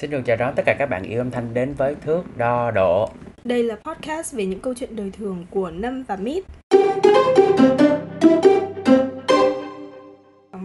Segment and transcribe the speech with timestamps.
[0.00, 2.70] Xin được chào đón tất cả các bạn yêu âm thanh đến với Thước Đo
[2.70, 3.08] Độ.
[3.44, 6.44] Đây là podcast về những câu chuyện đời thường của Năm và Mít.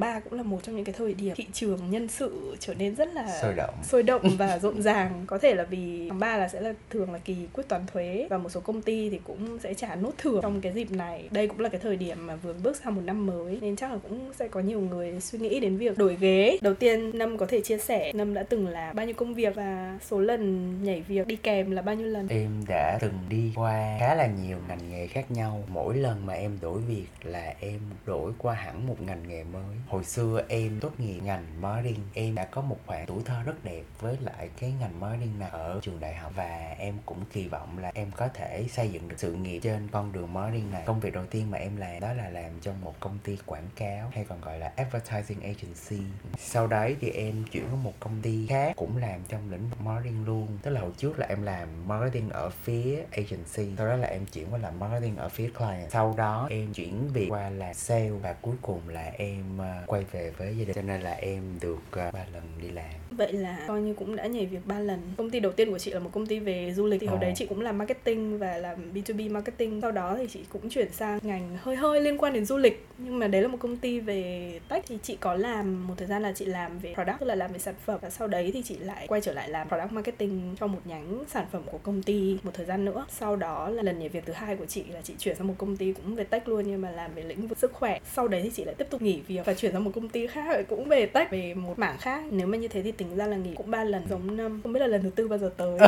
[0.01, 2.73] Tháng 3 cũng là một trong những cái thời điểm thị trường nhân sự trở
[2.73, 3.73] nên rất là Sôi động.
[3.83, 7.13] sôi động và rộn ràng có thể là vì tháng 3 là sẽ là thường
[7.13, 10.11] là kỳ quyết toán thuế và một số công ty thì cũng sẽ trả nốt
[10.17, 12.95] thưởng trong cái dịp này đây cũng là cái thời điểm mà vừa bước sang
[12.95, 15.97] một năm mới nên chắc là cũng sẽ có nhiều người suy nghĩ đến việc
[15.97, 19.15] đổi ghế đầu tiên Năm có thể chia sẻ Năm đã từng là bao nhiêu
[19.15, 22.97] công việc và số lần nhảy việc đi kèm là bao nhiêu lần Em đã
[23.01, 25.63] từng đi qua khá là nhiều ngành nghề khác nhau.
[25.67, 29.75] Mỗi lần mà em đổi việc là em đổi qua hẳn một ngành nghề mới.
[29.91, 31.99] Hồi xưa em tốt nghiệp ngành marketing.
[32.13, 35.49] Em đã có một khoảng tuổi thơ rất đẹp với lại cái ngành marketing này
[35.49, 39.07] ở trường đại học và em cũng kỳ vọng là em có thể xây dựng
[39.07, 40.83] được sự nghiệp trên con đường marketing này.
[40.85, 43.67] Công việc đầu tiên mà em làm đó là làm trong một công ty quảng
[43.75, 46.05] cáo hay còn gọi là advertising agency.
[46.37, 49.81] Sau đấy thì em chuyển qua một công ty khác cũng làm trong lĩnh vực
[49.81, 50.57] marketing luôn.
[50.61, 54.25] Tức là hồi trước là em làm marketing ở phía agency, sau đó là em
[54.25, 55.91] chuyển qua làm marketing ở phía client.
[55.91, 60.03] Sau đó em chuyển việc qua là sale và cuối cùng là em à, quay
[60.11, 60.75] về với gia đình.
[60.75, 63.00] Cho nên là em được à, ba lần đi làm.
[63.21, 64.99] Vậy là coi như cũng đã nhảy việc 3 lần.
[65.17, 67.01] Công ty đầu tiên của chị là một công ty về du lịch.
[67.01, 69.81] Thì hồi đấy chị cũng làm marketing và làm B2B marketing.
[69.81, 72.85] Sau đó thì chị cũng chuyển sang ngành hơi hơi liên quan đến du lịch.
[72.97, 74.85] Nhưng mà đấy là một công ty về tech.
[74.87, 77.53] Thì chị có làm một thời gian là chị làm về product Tức là làm
[77.53, 77.99] về sản phẩm.
[78.01, 81.23] Và sau đấy thì chị lại quay trở lại làm product marketing Cho một nhánh
[81.27, 83.05] sản phẩm của công ty một thời gian nữa.
[83.09, 85.55] Sau đó là lần nhảy việc thứ hai của chị là chị chuyển sang một
[85.57, 87.99] công ty cũng về tech luôn Nhưng mà làm về lĩnh vực sức khỏe.
[88.13, 90.27] Sau đấy thì chị lại tiếp tục nghỉ việc và chuyển sang một công ty
[90.27, 92.23] khác cũng về tech về một mảng khác.
[92.31, 94.59] Nếu mà như thế thì tính ra là nghỉ cũng ba lần giống năm.
[94.63, 95.79] Không biết là lần thứ tư bao giờ tới.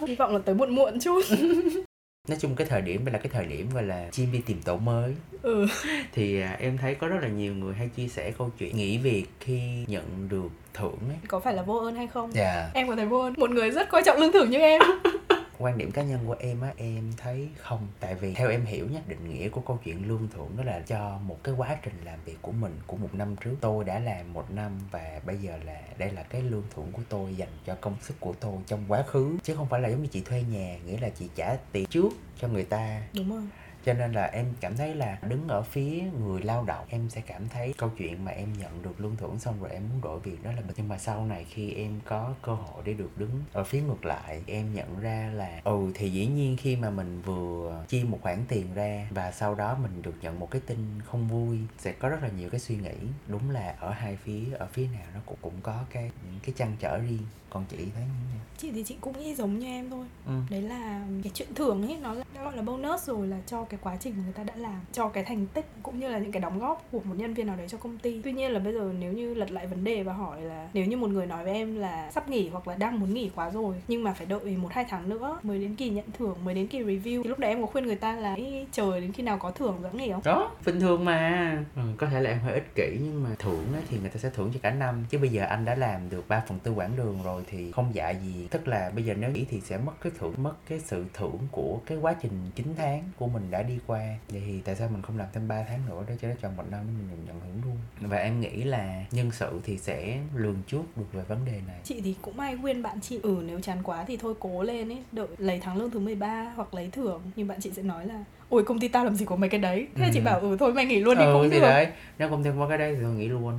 [0.06, 1.20] Hy vọng là tới muộn muộn chút.
[2.28, 4.62] Nói chung cái thời điểm đây là cái thời điểm gọi là chim đi tìm
[4.62, 5.14] tổ mới.
[5.42, 5.66] Ừ.
[6.12, 8.98] Thì à, em thấy có rất là nhiều người hay chia sẻ câu chuyện nghỉ
[8.98, 11.16] việc khi nhận được thưởng ấy.
[11.28, 12.30] có phải là vô ơn hay không?
[12.34, 12.70] Dạ.
[12.74, 13.34] em có thấy vô ơn.
[13.36, 14.82] Một người rất coi trọng lương thưởng như em
[15.58, 17.88] quan điểm cá nhân của em á, em thấy không.
[18.00, 20.80] Tại vì theo em hiểu nhé định nghĩa của câu chuyện lương thưởng đó là
[20.80, 23.56] cho một cái quá trình làm việc của mình của một năm trước.
[23.60, 27.02] Tôi đã làm một năm và bây giờ là đây là cái lương thưởng của
[27.08, 29.36] tôi dành cho công sức của tôi trong quá khứ.
[29.42, 32.12] Chứ không phải là giống như chị thuê nhà, nghĩa là chị trả tiền trước
[32.40, 33.02] cho người ta.
[33.12, 33.42] Đúng rồi
[33.86, 37.20] cho nên là em cảm thấy là đứng ở phía người lao động, em sẽ
[37.20, 40.20] cảm thấy câu chuyện mà em nhận được lương thưởng xong rồi em muốn đổi
[40.20, 43.30] việc đó là nhưng mà sau này khi em có cơ hội để được đứng
[43.52, 47.22] ở phía ngược lại, em nhận ra là ừ thì dĩ nhiên khi mà mình
[47.24, 50.78] vừa chi một khoản tiền ra và sau đó mình được nhận một cái tin
[51.04, 52.94] không vui, sẽ có rất là nhiều cái suy nghĩ.
[53.26, 56.54] Đúng là ở hai phía, ở phía nào nó cũng cũng có cái, những cái
[56.58, 59.66] trăn trở riêng còn chị thấy như thế chị thì chị cũng nghĩ giống như
[59.66, 60.04] em thôi.
[60.26, 60.32] Ừ.
[60.50, 63.64] đấy là cái chuyện thưởng ấy nó là nó gọi là bonus rồi là cho
[63.64, 66.32] cái quá trình người ta đã làm cho cái thành tích cũng như là những
[66.32, 68.20] cái đóng góp của một nhân viên nào đấy cho công ty.
[68.24, 70.86] Tuy nhiên là bây giờ nếu như lật lại vấn đề và hỏi là nếu
[70.86, 73.50] như một người nói với em là sắp nghỉ hoặc là đang muốn nghỉ quá
[73.50, 76.54] rồi nhưng mà phải đợi một hai tháng nữa mới đến kỳ nhận thưởng mới
[76.54, 79.12] đến kỳ review thì lúc đấy em có khuyên người ta là "Ý, chờ đến
[79.12, 80.22] khi nào có thưởng rồi nghỉ không?
[80.24, 81.64] Đó bình thường mà.
[81.76, 84.30] Ừ, có thể là em hơi ích kỷ nhưng mà thưởng thì người ta sẽ
[84.30, 86.96] thưởng cho cả năm chứ bây giờ anh đã làm được 3 phần tư quãng
[86.96, 88.48] đường rồi thì không dạy gì.
[88.50, 91.38] Tức là bây giờ nếu nghĩ thì sẽ mất cái thưởng mất cái sự thưởng
[91.50, 94.16] của cái quá trình 9 tháng của mình đã đi qua.
[94.28, 96.56] Vậy thì tại sao mình không làm thêm 3 tháng nữa để cho nó tròn
[96.56, 97.76] một năm để mình nhận hưởng luôn?
[98.10, 101.76] Và em nghĩ là nhân sự thì sẽ lường trước được về vấn đề này.
[101.84, 104.88] Chị thì cũng hay khuyên bạn chị ừ nếu chán quá thì thôi cố lên
[104.88, 107.22] ấy đợi lấy tháng lương thứ 13 hoặc lấy thưởng.
[107.36, 109.60] Nhưng bạn chị sẽ nói là ôi công ty tao làm gì có mấy cái
[109.60, 109.86] đấy.
[109.94, 110.10] Thế Ừ.
[110.14, 111.66] chị bảo ừ thôi mày nghỉ luôn đi ừ cũng thì được.
[111.66, 111.86] đấy
[112.18, 113.58] nếu không thêm qua cái đây thì tôi nghĩ luôn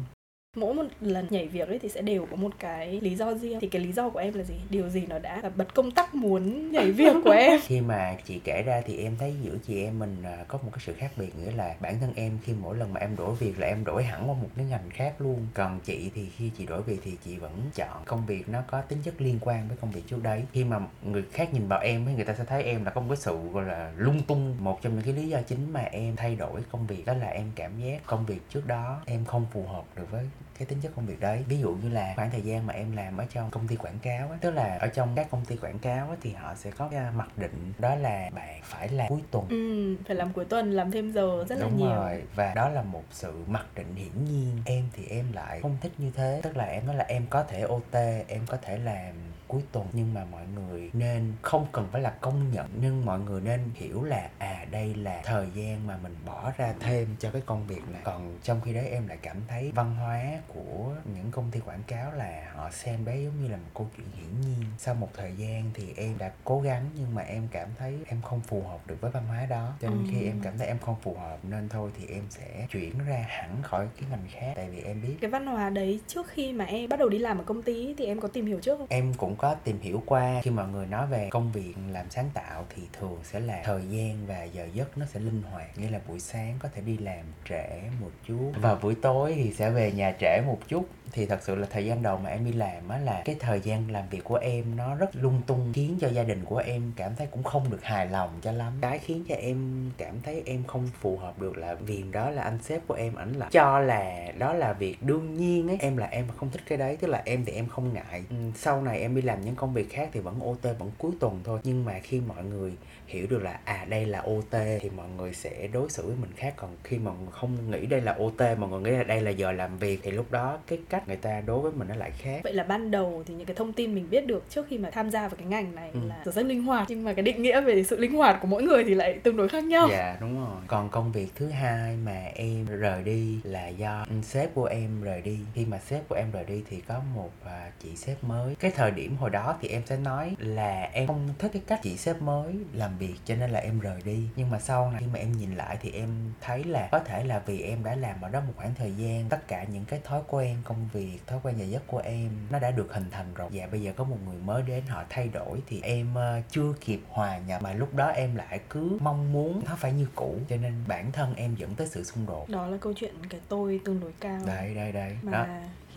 [0.57, 3.59] mỗi một lần nhảy việc ấy thì sẽ đều có một cái lý do riêng.
[3.59, 4.56] Thì cái lý do của em là gì?
[4.69, 7.59] Điều gì nó đã là bật công tắc muốn nhảy việc của em?
[7.63, 10.69] Khi mà chị kể ra thì em thấy giữa chị em mình à, có một
[10.72, 13.35] cái sự khác biệt nghĩa là bản thân em khi mỗi lần mà em đổi
[13.35, 15.47] việc là em đổi hẳn qua một cái ngành khác luôn.
[15.53, 18.81] Còn chị thì khi chị đổi việc thì chị vẫn chọn công việc nó có
[18.81, 20.44] tính chất liên quan với công việc trước đấy.
[20.51, 23.01] Khi mà người khác nhìn vào em ấy người ta sẽ thấy em là có
[23.01, 24.56] một cái sự gọi là lung tung.
[24.59, 27.28] Một trong những cái lý do chính mà em thay đổi công việc đó là
[27.28, 30.25] em cảm giác công việc trước đó em không phù hợp được với
[30.59, 31.44] cái tính chất công việc đấy.
[31.47, 34.00] Ví dụ như là khoảng thời gian mà em làm ở trong công ty quảng
[34.00, 36.71] cáo á tức là ở trong các công ty quảng cáo á, thì họ sẽ
[36.71, 39.45] có cái mặc định đó là bạn phải làm cuối tuần.
[39.50, 41.89] Ừ phải làm cuối tuần làm thêm giờ rất là Đúng nhiều.
[41.89, 44.62] rồi và đó là một sự mặc định hiển nhiên.
[44.65, 47.44] Em thì em lại không thích như thế tức là em nói là em có
[47.44, 47.94] thể OT
[48.27, 49.13] em có thể làm
[49.48, 53.20] cuối tuần nhưng mà mọi người nên không cần phải là công nhận nhưng mọi
[53.20, 57.32] người nên hiểu là à đây là thời gian mà mình bỏ ra thêm cho
[57.32, 58.02] cái công việc này.
[58.04, 61.84] Còn trong khi đó em lại cảm thấy văn hóa của những công ty quảng
[61.88, 64.66] cáo là họ xem đấy giống như là một câu chuyện hiển nhiên.
[64.78, 68.22] Sau một thời gian thì em đã cố gắng nhưng mà em cảm thấy em
[68.22, 69.74] không phù hợp được với văn hóa đó.
[69.82, 72.68] Cho nên khi em cảm thấy em không phù hợp nên thôi thì em sẽ
[72.70, 76.00] chuyển ra hẳn khỏi cái ngành khác tại vì em biết cái văn hóa đấy
[76.08, 78.46] trước khi mà em bắt đầu đi làm ở công ty thì em có tìm
[78.46, 78.88] hiểu trước không?
[78.90, 80.42] Em cũng có tìm hiểu qua.
[80.44, 83.81] Khi mọi người nói về công việc làm sáng tạo thì thường sẽ là thời
[83.89, 86.98] gian và giờ giấc nó sẽ linh hoạt, nghĩa là buổi sáng có thể đi
[86.98, 90.89] làm trễ một chút và buổi tối thì sẽ về nhà trễ một chút.
[91.12, 93.60] Thì thật sự là thời gian đầu mà em đi làm á là cái thời
[93.60, 96.92] gian làm việc của em nó rất lung tung, khiến cho gia đình của em
[96.95, 98.74] cảm thấy cũng không được hài lòng cho lắm.
[98.81, 102.42] Cái khiến cho em cảm thấy em không phù hợp được là vì đó là
[102.42, 105.78] anh sếp của em ảnh là cho là đó là việc đương nhiên ấy.
[105.81, 108.24] Em là em không thích cái đấy, tức là em thì em không ngại.
[108.30, 111.12] Ừ, sau này em đi làm những công việc khác thì vẫn OT vẫn cuối
[111.19, 111.59] tuần thôi.
[111.63, 112.71] Nhưng mà khi mọi người
[113.07, 116.31] hiểu được là à đây là OT thì mọi người sẽ đối xử với mình
[116.35, 116.53] khác.
[116.57, 119.51] Còn khi mà không nghĩ đây là OT mọi người nghĩ là đây là giờ
[119.51, 122.41] làm việc thì lúc đó cái cách người ta đối với mình nó lại khác.
[122.44, 124.89] Vậy là ban đầu thì những cái thông tin mình biết được trước khi mà
[124.89, 126.00] tham gia vào cái ngành này ừ.
[126.07, 128.63] là rất linh hoạt nhưng mà cái định nghĩa về sự linh hoạt của mỗi
[128.63, 129.88] người thì lại tương đối khác nhau.
[129.91, 130.56] Dạ đúng rồi.
[130.68, 135.21] Còn công việc thứ hai mà em rời đi là do sếp của em rời
[135.21, 135.39] đi.
[135.53, 138.56] Khi mà sếp của em rời đi thì có một à, chị sếp mới.
[138.59, 141.80] Cái thời điểm hồi đó thì em sẽ nói là em không thích cái cách
[141.84, 144.30] chị sếp mới làm việc cho nên là em rời đi.
[144.36, 146.10] Nhưng mà sau này khi mà em nhìn lại thì em
[146.42, 149.30] thấy là có thể là vì em đã làm ở đó một khoảng thời gian
[149.30, 152.60] tất cả những cái thói quen công việc thói quen giờ giấc của em nó
[152.60, 153.50] đã được hình thành rồi.
[153.52, 156.74] Và bây giờ có một người mới đến họ thay đổi thì em uh, chưa
[156.81, 160.36] kịp hòa nhập mà lúc đó em lại cứ mong muốn nó phải như cũ.
[160.50, 162.50] Cho nên bản thân em dẫn tới sự xung đột.
[162.50, 164.40] Đó là câu chuyện cái tôi tương đối cao.
[164.46, 165.46] Đây đây đây mà đó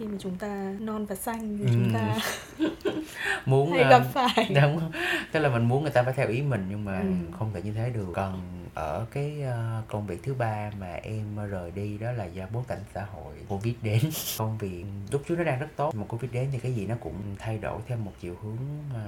[0.00, 1.70] khi mà chúng ta non và xanh thì ừ.
[1.72, 2.16] chúng ta
[3.46, 4.92] muốn hay gặp phải đúng
[5.32, 7.06] tức là mình muốn người ta phải theo ý mình nhưng mà ừ.
[7.38, 8.40] không thể như thế được còn
[8.74, 12.62] ở cái uh, công việc thứ ba mà em rời đi đó là do bối
[12.68, 14.00] cảnh xã hội covid đến.
[14.38, 16.94] Công việc lúc trước nó đang rất tốt mà covid đến thì cái gì nó
[17.00, 18.56] cũng thay đổi theo một chiều hướng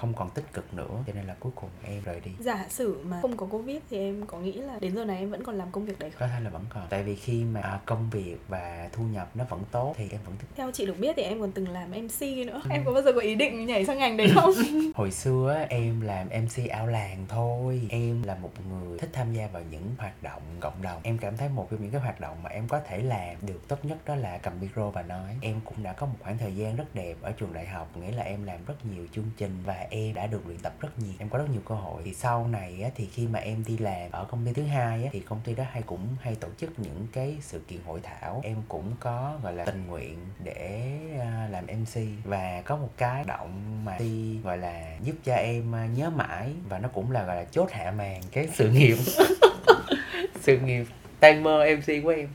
[0.00, 1.02] không còn tích cực nữa.
[1.06, 2.30] Cho nên là cuối cùng em rời đi.
[2.38, 5.30] Giả sử mà không có covid thì em có nghĩ là đến giờ này em
[5.30, 6.20] vẫn còn làm công việc đấy không?
[6.20, 6.86] Có thể là vẫn còn.
[6.90, 10.34] Tại vì khi mà công việc và thu nhập nó vẫn tốt thì em vẫn
[10.38, 12.60] tiếp theo chị được biết thì em còn từng làm mc nữa.
[12.64, 12.70] Ừ.
[12.70, 14.50] em có bao giờ có ý định nhảy sang ngành đấy không?
[14.94, 17.80] Hồi xưa em làm mc ảo làng thôi.
[17.90, 21.00] Em là một người thích tham gia vào những hoạt động cộng đồng.
[21.02, 23.68] Em cảm thấy một trong những cái hoạt động mà em có thể làm được
[23.68, 25.36] tốt nhất đó là cầm micro và nói.
[25.40, 28.12] Em cũng đã có một khoảng thời gian rất đẹp ở trường đại học nghĩa
[28.12, 31.14] là em làm rất nhiều chương trình và em đã được luyện tập rất nhiều.
[31.18, 32.02] Em có rất nhiều cơ hội.
[32.04, 35.04] Thì sau này á, thì khi mà em đi làm ở công ty thứ hai
[35.04, 38.00] á, thì công ty đó hay cũng hay tổ chức những cái sự kiện hội
[38.02, 38.40] thảo.
[38.44, 40.90] Em cũng có gọi là tình nguyện để
[41.20, 45.74] à, làm mc và có một cái động mà đi gọi là giúp cho em
[45.74, 48.96] à, nhớ mãi và nó cũng là gọi là chốt hạ màn cái sự nghiệp.
[50.42, 50.86] sự nghiệp
[51.20, 52.28] tay mơ MC của em.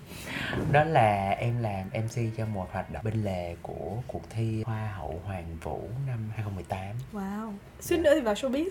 [0.72, 4.94] Đó là em làm MC cho một hoạt động bên lề của cuộc thi Hoa
[4.98, 8.70] hậu Hoàng Vũ năm 2018 Wow, suýt nữa thì vào showbiz.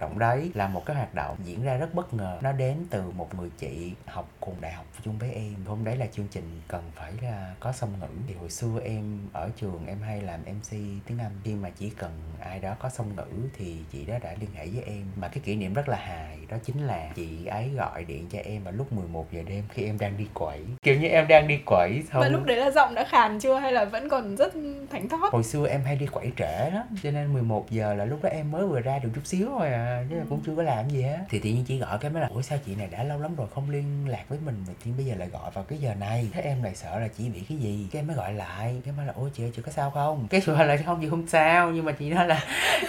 [0.00, 2.38] Động đấy là một cái hoạt động diễn ra rất bất ngờ.
[2.42, 5.54] Nó đến từ một người chị học cùng đại học chung với em.
[5.66, 8.06] Hôm đấy là chương trình cần phải là có song ngữ.
[8.28, 10.70] Thì hồi xưa em ở trường em hay làm mc
[11.06, 11.32] tiếng anh.
[11.44, 12.10] Khi mà chỉ cần
[12.40, 15.04] ai đó có song ngữ thì chị đó đã liên hệ với em.
[15.16, 18.38] Mà cái kỷ niệm rất là hài đó chính là chị ấy gọi điện cho
[18.44, 20.60] em vào lúc 11 giờ đêm khi em đang đi quẩy.
[20.82, 23.58] Kiểu như em đang đi quẩy xong và lúc đấy là giọng đã khàn chưa
[23.58, 24.52] hay là vẫn còn rất
[24.90, 25.32] thánh thót?
[25.32, 28.28] Hồi xưa em hay đi quẩy trễ lắm cho nên 11 giờ là lúc đó
[28.28, 30.90] em mới vừa ra được chút xíu thôi à chứ là cũng chưa có làm
[30.90, 31.18] gì hết.
[31.30, 33.36] Thì tự nhiên chị gọi cái mới là ủa sao chị này đã lâu lắm
[33.36, 35.94] rồi không liên lạc với mình mà thiên bây giờ lại gọi vào cái giờ
[35.94, 36.28] này.
[36.32, 37.88] Thế em lại sợ là chị bị cái gì?
[37.92, 38.80] Cái em mới gọi lại.
[38.84, 40.28] Cái mới là ôi chị ơi, chị có sao không?
[40.30, 41.70] Cái gọi là, không, chị không sao.
[41.70, 42.44] Nhưng mà chị nói là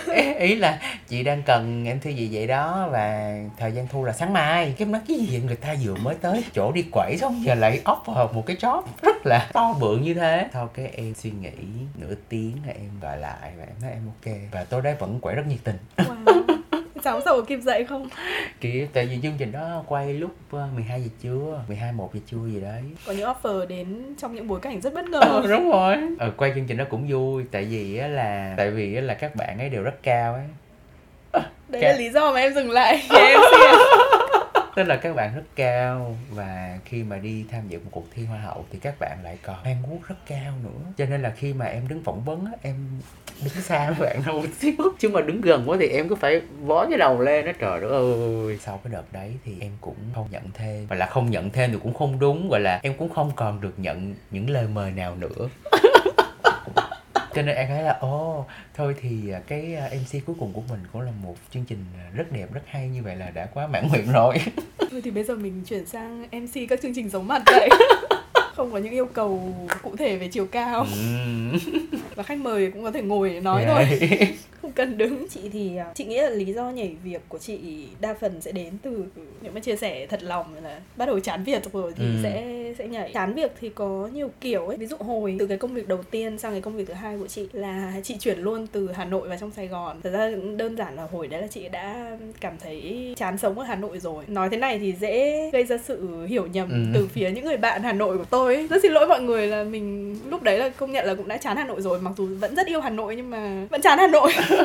[0.40, 4.14] ý là chị đang cần em thư gì vậy đó và thời gian thu là
[4.14, 4.74] sáng mai.
[4.78, 7.82] Cái nói, cái gì người ta vừa mới tới chỗ đi quẩy xong giờ lại
[7.86, 10.48] offer một cái job rất là to bự như thế.
[10.54, 11.52] Sau cái em suy nghĩ
[11.96, 14.36] nửa tiếng là em gọi lại và em nói, em ok.
[14.52, 15.78] Và tối đấy vẫn quẩy rất nhiệt tình.
[15.98, 16.25] Wow
[17.06, 18.10] cháu sao kịp dậy không?
[18.62, 22.20] Kịp tại vì chương trình đó quay lúc 12 ờ, giờ trưa 12 1 giờ
[22.32, 22.82] trưa gì đấy.
[23.08, 25.20] Có những offer đến trong những bối cảnh rất bất ngờ.
[25.20, 25.98] Ừ, đúng rồi.
[26.20, 29.58] Ờ, quay chương trình đó cũng vui tại vì là tại vì là các bạn
[29.58, 30.46] ấy đều rất cao ấy.
[31.68, 31.88] Đấy Ca...
[31.92, 33.04] là lý do mà em dừng lại
[34.76, 38.26] tức là các bạn rất cao và khi mà đi tham dự một cuộc thi
[38.26, 40.92] hoa hậu thì các bạn lại còn mang quốc rất cao nữa.
[40.98, 42.76] Cho nên là khi mà em đứng phỏng vấn á em
[43.44, 44.76] đứng xa các bạn một xíu.
[45.00, 47.82] Chứ mà đứng gần quá thì em cứ phải vó cái đầu lên đó trời
[47.82, 48.58] đất ơi.
[48.62, 50.88] Sau cái đợt đấy thì em cũng không nhận thêm.
[50.88, 52.50] Và là không nhận thêm thì cũng không đúng.
[52.50, 55.50] Gọi là em cũng không còn được nhận những lời mời nào nữa
[57.36, 60.62] cho nên em thấy là ồ thôi thì à, cái à, mc cuối cùng của
[60.70, 63.68] mình cũng là một chương trình rất đẹp rất hay như vậy là đã quá
[63.68, 64.38] mãn nguyện rồi
[64.92, 67.70] thôi thì bây giờ mình chuyển sang mc các chương trình giống mặt vậy
[68.56, 71.58] không có những yêu cầu cụ thể về chiều cao ừ.
[72.16, 73.88] và khách mời cũng có thể ngồi để nói yeah.
[73.90, 74.10] thôi
[74.76, 77.60] cần đứng chị thì à, chị nghĩ là lý do nhảy việc của chị
[78.00, 79.06] đa phần sẽ đến từ
[79.42, 82.12] những mà chia sẻ thật lòng là bắt đầu chán việc rồi thì ừ.
[82.24, 85.58] sẽ sẽ nhảy chán việc thì có nhiều kiểu ấy ví dụ hồi từ cái
[85.58, 88.40] công việc đầu tiên sang cái công việc thứ hai của chị là chị chuyển
[88.40, 91.42] luôn từ hà nội vào trong sài gòn thật ra đơn giản là hồi đấy
[91.42, 94.94] là chị đã cảm thấy chán sống ở hà nội rồi nói thế này thì
[95.00, 96.78] dễ gây ra sự hiểu nhầm ừ.
[96.94, 98.68] từ phía những người bạn hà nội của tôi ấy.
[98.68, 101.38] rất xin lỗi mọi người là mình lúc đấy là công nhận là cũng đã
[101.38, 103.98] chán hà nội rồi mặc dù vẫn rất yêu hà nội nhưng mà vẫn chán
[103.98, 104.32] hà nội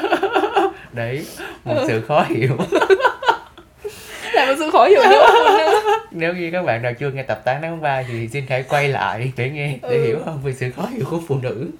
[0.92, 1.26] đấy
[1.64, 1.84] một ừ.
[1.88, 2.56] sự khó hiểu
[4.32, 5.26] là một sự khó hiểu nữa
[6.10, 8.88] nếu như các bạn nào chưa nghe tập 8 tháng 3 thì xin hãy quay
[8.88, 10.04] lại để nghe để ừ.
[10.04, 11.70] hiểu hơn về sự khó hiểu của phụ nữ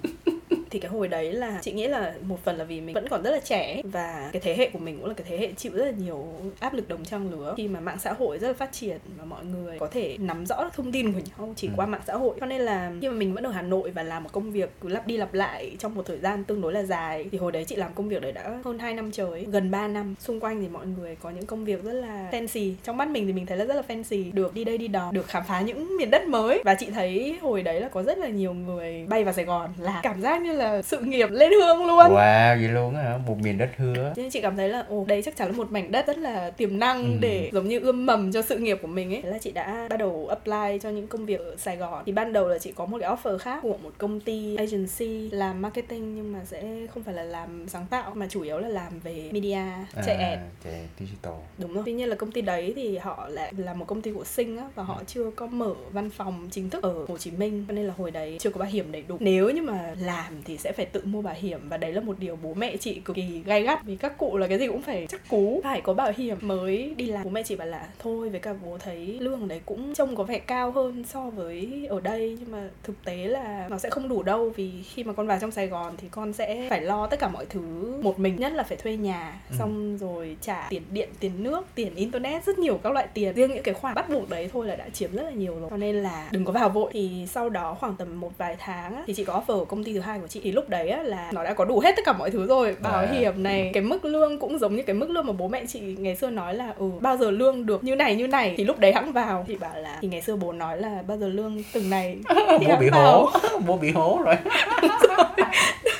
[0.71, 3.23] thì cái hồi đấy là chị nghĩ là một phần là vì mình vẫn còn
[3.23, 5.73] rất là trẻ và cái thế hệ của mình cũng là cái thế hệ chịu
[5.73, 6.29] rất là nhiều
[6.61, 7.55] áp lực đồng trang lứa.
[7.57, 10.47] Khi mà mạng xã hội rất là phát triển và mọi người có thể nắm
[10.47, 11.73] rõ được thông tin của nhau chỉ ừ.
[11.77, 12.37] qua mạng xã hội.
[12.41, 14.71] Cho nên là khi mà mình vẫn ở Hà Nội và làm một công việc
[14.81, 17.53] cứ lặp đi lặp lại trong một thời gian tương đối là dài thì hồi
[17.53, 20.15] đấy chị làm công việc đấy đã hơn 2 năm trời gần 3 năm.
[20.21, 22.75] Xung quanh thì mọi người có những công việc rất là fancy.
[22.85, 25.11] Trong mắt mình thì mình thấy là rất là fancy được đi đây đi đó
[25.13, 26.63] được khám phá những miền đất mới.
[26.65, 29.71] Và chị thấy hồi đấy là có rất là nhiều người bay vào Sài Gòn
[29.79, 31.99] là cảm giác như là sự nghiệp lên hương luôn.
[31.99, 34.13] Wow vậy luôn á một miền đất hứa.
[34.17, 36.51] Nên chị cảm thấy là ồ đây chắc chắn là một mảnh đất rất là
[36.51, 37.19] tiềm năng ừ.
[37.21, 39.23] để giống như ươm mầm cho sự nghiệp của mình ấy.
[39.23, 42.03] Thế là chị đã bắt đầu apply cho những công việc ở Sài Gòn.
[42.07, 45.31] Thì ban đầu là chị có một cái offer khác của một công ty agency
[45.31, 46.63] làm marketing nhưng mà sẽ
[46.95, 49.59] không phải là làm sáng tạo mà chủ yếu là làm về media
[50.07, 51.33] chạy à, ad chạy digital.
[51.59, 51.83] Đúng rồi.
[51.87, 54.57] Tuy nhiên là công ty đấy thì họ lại là một công ty của sinh
[54.57, 55.05] á và họ ừ.
[55.07, 57.65] chưa có mở văn phòng chính thức ở Hồ Chí Minh.
[57.69, 59.17] Cho nên là hồi đấy chưa có bảo hiểm đầy đủ.
[59.21, 62.19] Nếu như mà làm thì sẽ phải tự mua bảo hiểm và đấy là một
[62.19, 63.85] điều bố mẹ chị cực kỳ gay gắt.
[63.85, 65.61] Vì các cụ là cái gì cũng phải chắc cú.
[65.65, 67.25] Phải có bảo hiểm mới đi làm.
[67.25, 70.25] Bố mẹ chị bảo là thôi với cả bố thấy lương đấy cũng trông có
[70.25, 72.37] vẻ cao hơn so với ở đây.
[72.41, 74.51] Nhưng mà thực tế là nó sẽ không đủ đâu.
[74.57, 77.29] Vì khi mà con vào trong Sài Gòn thì con sẽ phải lo tất cả
[77.29, 77.95] mọi thứ.
[78.03, 79.41] Một mình nhất là phải thuê nhà.
[79.51, 79.57] Ừ.
[79.59, 83.35] xong rồi trả tiền điện tiền nước tiền internet rất nhiều các loại tiền.
[83.35, 85.71] Riêng những cái khoản bắt buộc đấy thôi là đã chiếm rất là nhiều rồi.
[85.71, 86.91] Cho nên là đừng có vào vội.
[86.93, 89.93] Thì sau đó khoảng tầm một vài tháng thì chị có offer ở công ty
[89.93, 92.03] thứ hai của chị thì lúc đấy á, là nó đã có đủ hết tất
[92.05, 92.77] cả mọi thứ rồi.
[92.81, 93.13] Bảo à.
[93.13, 95.81] hiểm này cái mức lương cũng giống như cái mức lương mà bố mẹ chị
[95.81, 98.55] ngày xưa nói là ừ bao giờ lương được như này như này.
[98.57, 101.17] Thì lúc đấy hãng vào chị bảo là thì ngày xưa bố nói là bao
[101.17, 102.17] giờ lương từng này.
[102.61, 103.31] Thì bố bị hố.
[103.67, 104.35] bố bị hố rồi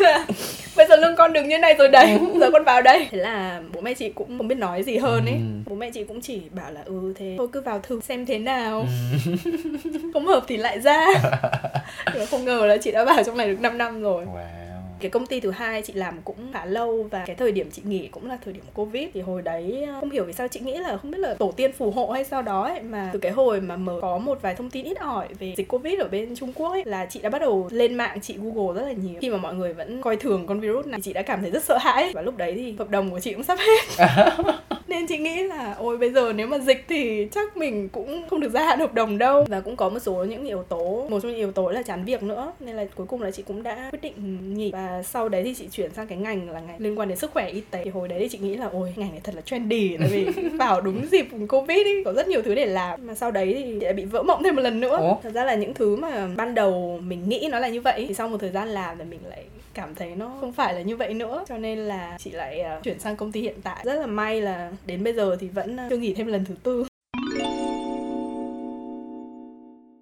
[0.77, 2.19] bây giờ lương con được như này rồi đấy.
[2.41, 3.09] Giờ con vào đây.
[3.11, 5.35] Thế là bố mẹ chị cũng không biết nói gì hơn ấy.
[5.35, 5.71] Ừ.
[5.71, 8.39] bố mẹ chị cũng chỉ bảo là ừ thế thôi cứ vào thử xem thế
[8.39, 8.87] nào.
[9.25, 9.31] Ừ.
[10.13, 11.07] không hợp thì lại ra.
[12.07, 14.25] Nhưng mà không ngờ là chị đã vào trong này được 5 năm rồi.
[14.25, 14.60] Wow
[15.01, 17.83] cái công ty thứ hai chị làm cũng khá lâu và cái thời điểm chị
[17.85, 19.09] nghỉ cũng là thời điểm covid.
[19.15, 21.53] Thì hồi đấy ờ, không hiểu vì sao chị nghĩ là không biết là tổ
[21.57, 24.39] tiên phù hộ hay sao đó ấy, mà từ cái hồi mà mở có một
[24.43, 27.21] vài thông tin ít ỏi về dịch covid ở bên trung quốc ấy, là chị
[27.23, 29.21] đã bắt đầu lên mạng chị google rất là nhiều.
[29.21, 31.65] Khi mà mọi người vẫn coi thường con virus này, chị đã cảm thấy rất
[31.65, 32.11] sợ hãi.
[32.15, 34.07] Và lúc đấy thì hợp đồng của chị cũng sắp hết.
[34.91, 38.41] nên chị nghĩ là ôi bây giờ nếu mà dịch thì chắc mình cũng không
[38.41, 39.45] được gia hạn hợp đồng đâu.
[39.49, 42.05] Và cũng có một số những yếu tố một trong những yếu tố là chán
[42.05, 42.53] việc nữa.
[42.61, 44.15] Nên là cuối cùng là chị cũng đã quyết định
[44.55, 44.71] nghỉ.
[44.73, 47.31] Và sau đấy thì chị chuyển sang cái ngành là ngành liên quan đến sức
[47.31, 47.85] khỏe y tế.
[47.85, 49.97] Thì hồi đấy thì chị nghĩ là ôi ngành này thật là trendy.
[49.97, 50.25] Tại vì
[50.59, 53.07] vào đúng dịp covid ý có rất nhiều thứ để làm.
[53.07, 54.97] Mà sau đấy thì lại bị vỡ mộng thêm một lần nữa.
[55.01, 55.17] Ủa?
[55.23, 58.05] thật ra là những thứ mà ban đầu mình nghĩ nó là như vậy.
[58.09, 60.83] Thì sau một thời gian làm thì mình lại cảm thấy nó không phải là
[60.83, 61.45] như vậy nữa.
[61.49, 63.83] Cho nên là chị lại uh, chuyển sang công ty hiện tại.
[63.85, 66.55] Rất là may là đến bây giờ thì vẫn uh, chưa nghỉ thêm lần thứ
[66.63, 66.85] tư.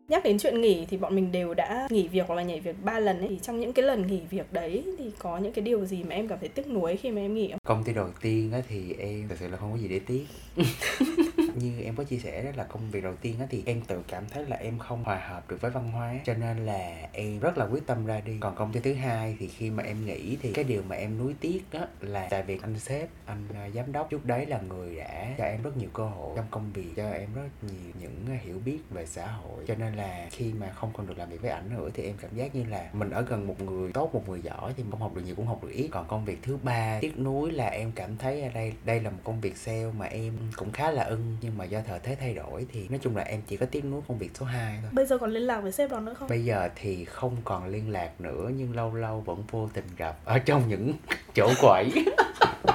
[0.08, 2.76] Nhắc đến chuyện nghỉ thì bọn mình đều đã nghỉ việc hoặc là nhảy việc
[2.84, 3.28] ba lần ấy.
[3.28, 6.14] Thì trong những cái lần nghỉ việc đấy thì có những cái điều gì mà
[6.14, 7.58] em cảm thấy tiếc nuối khi mà em nghỉ không?
[7.64, 10.24] Công ty đầu tiên á thì em thật sự là không có gì để tiếc
[11.58, 14.02] như em có chia sẻ đó là công việc đầu tiên á thì em tự
[14.08, 17.38] cảm thấy là em không hòa hợp được với văn hóa cho nên là em
[17.38, 18.36] rất là quyết tâm ra đi.
[18.40, 21.18] Còn công ty thứ hai thì khi mà em nghĩ thì cái điều mà em
[21.18, 24.60] nuối tiếc đó là tại vì anh sếp, anh à, giám đốc trước đấy là
[24.60, 27.92] người đã cho em rất nhiều cơ hội trong công việc, cho em rất nhiều
[28.00, 29.64] những à, hiểu biết về xã hội.
[29.68, 32.14] Cho nên là khi mà không còn được làm việc với ảnh nữa thì em
[32.20, 35.00] cảm giác như là mình ở gần một người tốt, một người giỏi thì không
[35.00, 35.88] học được nhiều, cũng học được ít.
[35.92, 39.10] Còn công việc thứ ba, tiếc nuối là em cảm thấy ở đây đây là
[39.10, 41.36] một công việc sale mà em cũng khá là ưng.
[41.40, 43.84] Nhưng mà do thời thế thay đổi thì nói chung là em chỉ có tiếc
[43.84, 44.90] nuối công việc số 2 thôi.
[44.92, 46.28] Bây giờ còn liên lạc với sếp đó nữa không?
[46.28, 50.16] Bây giờ thì không còn liên lạc nữa nhưng lâu lâu vẫn vô tình gặp
[50.24, 50.92] ở trong những
[51.34, 51.90] chỗ quậy.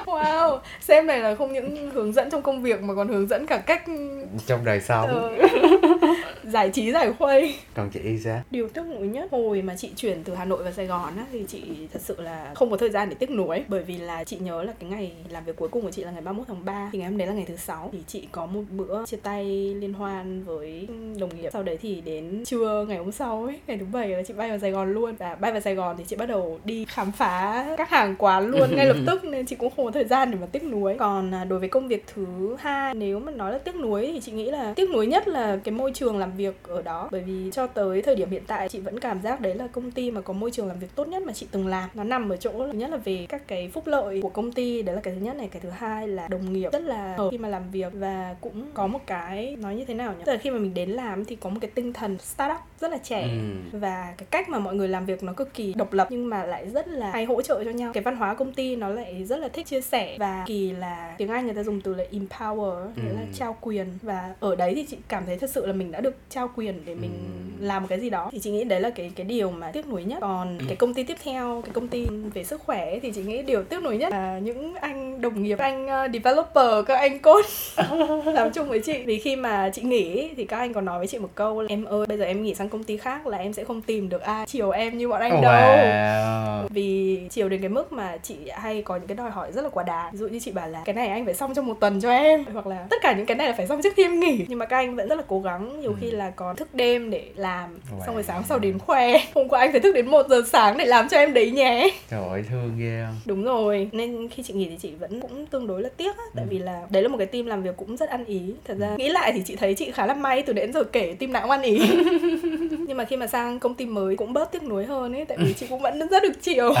[0.06, 3.46] Wow sếp này là không những hướng dẫn trong công việc mà còn hướng dẫn
[3.46, 3.84] cả cách
[4.46, 5.08] trong đời sống.
[5.08, 5.48] Ừ.
[6.44, 7.54] giải trí giải khuây.
[7.74, 10.72] Còn chị sao điều tiếc nuối nhất hồi mà chị chuyển từ hà nội vào
[10.72, 13.64] sài gòn á thì chị thật sự là không có thời gian để tiếc nuối.
[13.68, 16.10] Bởi vì là chị nhớ là cái ngày làm việc cuối cùng của chị là
[16.10, 17.88] ngày 31 tháng 3 thì ngày hôm đấy là ngày thứ sáu.
[17.92, 19.44] Thì chị có một bữa chia tay
[19.74, 21.50] liên hoan với đồng nghiệp.
[21.52, 24.48] Sau đấy thì đến trưa ngày hôm sau ấy ngày thứ bảy là chị bay
[24.48, 25.14] vào sài gòn luôn.
[25.18, 28.46] Và bay vào sài gòn thì chị bắt đầu đi khám phá các hàng quán
[28.46, 29.24] luôn ngay lập tức.
[29.24, 30.96] Nên chị cũng không có thời gian để mà tiếc nuối.
[30.98, 34.20] Còn à, đối với công việc thứ hai nếu mà nói là tiếc nuối thì
[34.20, 37.08] chị nghĩ là tiếc nuối nhất là cái môi trường làm việc ở đó.
[37.12, 39.90] Bởi vì cho tới thời điểm hiện tại, chị vẫn cảm giác đấy là công
[39.90, 41.90] ty mà có môi trường làm việc tốt nhất mà chị từng làm.
[41.94, 44.82] Nó nằm ở chỗ thứ nhất là về các cái phúc lợi của công ty,
[44.82, 45.48] đấy là cái thứ nhất này.
[45.48, 48.66] Cái thứ hai là đồng nghiệp rất là hợp khi mà làm việc và cũng
[48.74, 50.22] có một cái, nói như thế nào nhỉ?
[50.26, 52.90] Tức là khi mà mình đến làm thì có một cái tinh thần startup rất
[52.92, 53.22] là trẻ.
[53.22, 53.78] Ừ.
[53.78, 56.44] và cái cách mà mọi người làm việc nó cực kỳ độc lập nhưng mà
[56.44, 57.90] lại rất là hay hỗ trợ cho nhau.
[57.94, 61.14] Cái văn hóa công ty nó lại rất là thích chia sẻ và kỳ là
[61.18, 63.26] tiếng anh người ta dùng từ là empower nghĩa là Ừ.
[63.34, 63.86] trao quyền.
[64.02, 66.82] Và ở đấy thì chị cảm thấy thật sự là mình đã được trao quyền
[66.86, 67.10] để mình
[67.60, 67.64] Ừ.
[67.66, 68.28] làm một cái gì đó.
[68.32, 70.18] Thì chị nghĩ đấy là cái cái điều mà tiếc nuối nhất.
[70.20, 73.42] Còn cái công ty tiếp theo cái công ty về sức khỏe thì chị nghĩ
[73.42, 77.48] điều tiếc nuối nhất là những anh đồng nghiệp anh uh, developer các anh code
[78.32, 79.02] làm chung với chị.
[79.06, 81.68] Vì khi mà chị nghỉ thì các anh còn nói với chị một câu là
[81.68, 84.08] em ơi bây giờ em nghỉ sang công ty khác là em sẽ không tìm
[84.08, 85.52] được ai chiều em như bọn anh đâu.
[85.52, 89.62] Wow vì chiều đến cái mức mà chị hay có những cái đòi hỏi rất
[89.62, 90.12] là quá đáng.
[90.12, 92.10] Ví dụ như chị bảo là cái này anh phải xong trong một tuần cho
[92.10, 92.44] em.
[92.52, 94.44] Hoặc là tất cả những cái này là phải xong trước khi em nghỉ.
[94.48, 97.10] Nhưng mà các anh vẫn rất là cố gắng nhiều khi là còn thức đêm
[97.10, 99.12] để làm xong rồi sáng sau đến khoe.
[99.34, 101.90] Hôm qua anh phải thức đến 1 giờ sáng để làm cho em đấy nhé.
[102.10, 103.16] Trời ơi thương ghê không?
[103.24, 103.88] Đúng rồi.
[103.92, 106.58] Nên khi chị nghỉ thì chị vẫn cũng tương đối là tiếc á tại vì
[106.58, 108.40] là đấy là một cái team làm việc cũng rất ăn ý.
[108.68, 111.16] Thật ra nghĩ lại thì chị thấy chị khá là may từ đến giờ kể
[111.18, 111.78] team nào cũng ăn ý
[112.86, 115.38] nhưng mà khi mà sang công ty mới cũng bớt tiếc nuối hơn ấy tại
[115.40, 116.74] vì chị cũng vẫn rất được chiều.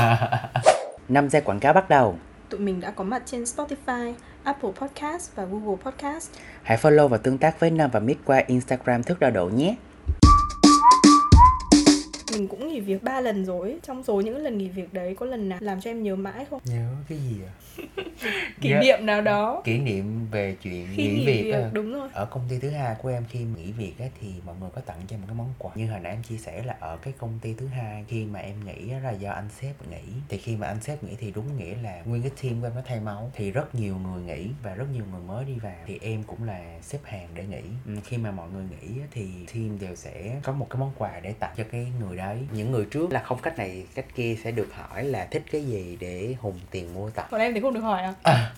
[1.08, 2.18] Năm giây quảng cáo bắt đầu.
[2.48, 4.12] Tụi mình đã có mặt trên Spotify,
[4.44, 6.30] Apple Podcast và Google Podcast.
[6.62, 9.74] hãy follow và tương tác với Nam và Mít qua Instagram thức đo độ nhé
[12.34, 13.78] Mình cũng nghỉ việc 3 lần rồi.
[13.82, 16.44] Trong số những lần nghỉ việc đấy có lần nào làm cho em nhớ mãi
[16.50, 16.60] không?
[16.64, 17.52] nhớ cái gì à?
[18.60, 19.62] Kỷ Nhớ- niệm nào đó.
[19.64, 22.08] Kỷ niệm về chuyện khi nghỉ nghỉ việc, việc, đúng rồi.
[22.12, 24.80] ở công ty thứ hai của em khi nghỉ việc á, thì mọi người có
[24.80, 25.72] tặng cho em một cái món quà.
[25.74, 28.40] Như hồi nãy em chia sẻ là ở cái công ty thứ hai khi mà
[28.40, 30.12] em nghỉ là do anh sếp nghỉ.
[30.28, 32.72] Thì khi mà anh sếp nghỉ thì đúng nghĩa là nguyên cái team của em
[32.74, 33.30] nó thay máu.
[33.34, 35.76] Thì rất nhiều người nghỉ và rất nhiều người mới đi vào.
[35.86, 37.62] Thì em cũng là xếp hàng để nghỉ.
[37.86, 41.20] Ừ, khi mà mọi người nghỉ thì team đều sẽ có một cái món quà
[41.22, 44.36] để tặng cho cái người đấy những người trước là không cách này cách kia
[44.44, 47.60] sẽ được hỏi là thích cái gì để hùng tiền mua tặng Còn em thì
[47.60, 48.52] không được hỏi à?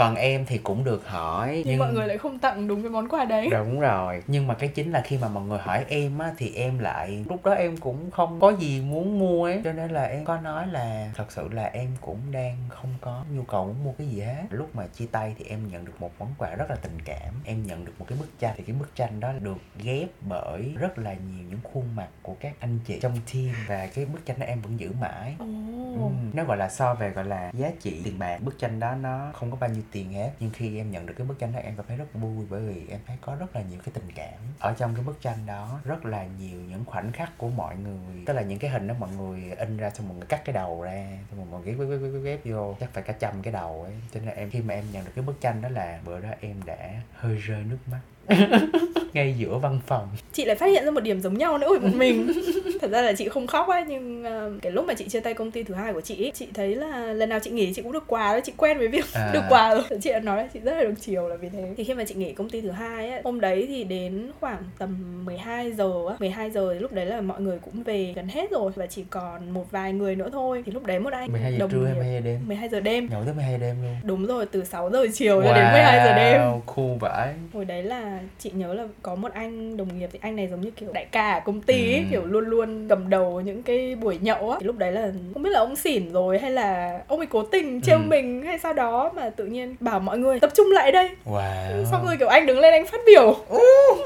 [0.00, 3.08] Còn em thì cũng được hỏi Nhưng, mọi người lại không tặng đúng cái món
[3.08, 3.48] quà đấy.
[3.50, 6.54] đúng rồi nhưng mà cái chính là khi mà mọi người hỏi em á thì
[6.54, 9.60] em lại lúc đó em cũng không có gì muốn mua ấy.
[9.64, 13.24] Cho nên là em có nói là thật sự là em cũng đang không có
[13.34, 14.42] nhu cầu muốn mua cái gì hết.
[14.50, 17.34] Lúc mà chia tay thì em nhận được một món quà rất là tình cảm.
[17.44, 20.74] Em nhận được một cái bức tranh thì cái bức tranh đó được ghép bởi
[20.78, 23.54] rất là nhiều những khuôn mặt của các anh chị trong team.
[23.68, 25.34] Và cái bức tranh đó em vẫn giữ mãi.
[25.38, 25.46] Ồ.
[25.94, 26.00] Ừ,
[26.32, 28.38] nó gọi là so về gọi là giá trị tiền bạc.
[28.40, 31.14] Bức tranh đó nó không có bao nhiêu tiền ép nhưng khi em nhận được
[31.16, 33.56] cái bức tranh đó em cảm thấy rất vui bởi vì em thấy có rất
[33.56, 35.80] là nhiều cái tình cảm ở trong cái bức tranh đó.
[35.84, 38.24] Rất là nhiều những khoảnh khắc của mọi người.
[38.26, 40.52] Tức là những cái hình đó mọi người in ra xong mọi người cắt cái
[40.52, 42.76] đầu ra xong mọi người ghép ghép ghép ghép, ghép vô.
[42.80, 43.92] Chắc phải cả trăm cái đầu ấy.
[44.14, 46.28] Cho nên em khi mà em nhận được cái bức tranh đó là bữa đó
[46.40, 48.00] em đã hơi rơi nước mắt.
[49.12, 50.08] ngay giữa văn phòng.
[50.32, 52.32] Chị lại phát hiện ra một điểm giống nhau nữa với một mình.
[52.80, 55.34] Thật ra là chị không khóc ấy nhưng ờ, cái lúc mà chị chia tay
[55.34, 57.92] công ty thứ hai của chị chị thấy là lần nào chị nghỉ chị cũng
[57.92, 59.30] được quà đó chị quen với việc À.
[59.34, 59.82] được quà rồi.
[60.02, 61.74] Chị đã nói là chị rất là được chiều là vì thế.
[61.76, 64.62] Thì khi mà chị nghỉ công ty thứ hai ấy, hôm đấy thì đến khoảng
[64.78, 66.14] tầm 12 giờ á.
[66.18, 69.50] 12 giờ lúc đấy là mọi người cũng về gần hết rồi và chỉ còn
[69.50, 70.62] một vài người nữa thôi.
[70.66, 72.40] Thì lúc đấy một anh 12 giờ đồng trưa hay nghiệp 12 giờ đêm?
[72.48, 73.08] 12 giờ đêm.
[73.10, 73.96] Nhậu tới 12 giờ đêm luôn.
[74.04, 76.40] Đúng rồi từ 6 giờ chiều cho đến 12 giờ đêm.
[76.40, 80.18] Wow, cool vãi hồi đấy là chị nhớ là có một anh đồng nghiệp thì
[80.22, 82.04] anh này giống như kiểu đại ca ở công ty ấy, Ừ.
[82.10, 84.56] kiểu luôn luôn cầm đầu những cái buổi nhậu á.
[84.60, 87.42] Thì lúc đấy là không biết là ông xỉn rồi hay là ông ấy cố
[87.42, 88.02] tình trêu Ừ.
[88.06, 91.08] mình hay sao đó mà tự nhiên bảo mọi người tập trung lại đây.
[91.24, 91.84] Wow.
[91.90, 93.36] Xong rồi kiểu anh đứng lên anh phát biểu.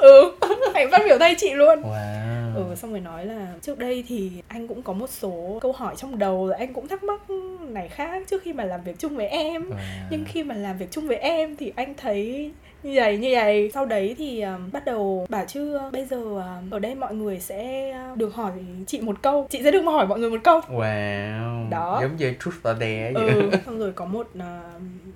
[0.00, 0.32] Ừ
[0.74, 1.82] anh phát biểu thay chị luôn.
[1.82, 2.54] Wow.
[2.56, 5.94] Ừ xong rồi nói là trước đây thì anh cũng có một số câu hỏi
[5.96, 7.20] trong đầu rồi anh cũng thắc mắc
[7.60, 9.62] này khác trước khi mà làm việc chung với em.
[9.70, 9.74] Wow.
[10.10, 12.50] nhưng khi mà làm việc chung với em thì anh thấy
[12.84, 16.16] như vậy như vậy sau đấy thì um, bắt đầu bảo chứ uh, bây giờ
[16.16, 18.52] um, ở đây mọi người sẽ uh, được hỏi
[18.86, 21.70] chị một câu chị sẽ được hỏi mọi người một câu Wow.
[21.70, 21.98] Đó.
[22.02, 23.28] Giống như truth or dare vậy.
[23.30, 24.44] ừ xong rồi có một uh,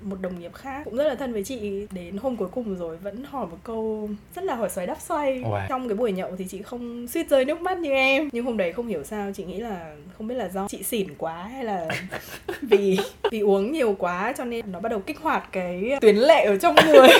[0.03, 2.97] một đồng nghiệp khác cũng rất là thân với chị đến hôm cuối cùng rồi
[2.97, 5.69] vẫn hỏi một câu rất là hỏi xoáy đáp xoay Wow.
[5.69, 8.57] trong cái buổi nhậu thì chị không suýt rơi nước mắt như em nhưng hôm
[8.57, 11.65] đấy không hiểu sao chị nghĩ là không biết là do chị xỉn quá hay
[11.65, 11.89] là
[12.63, 12.99] vì
[13.31, 16.57] vì uống nhiều quá cho nên nó bắt đầu kích hoạt cái tuyến lệ ở
[16.59, 17.09] trong người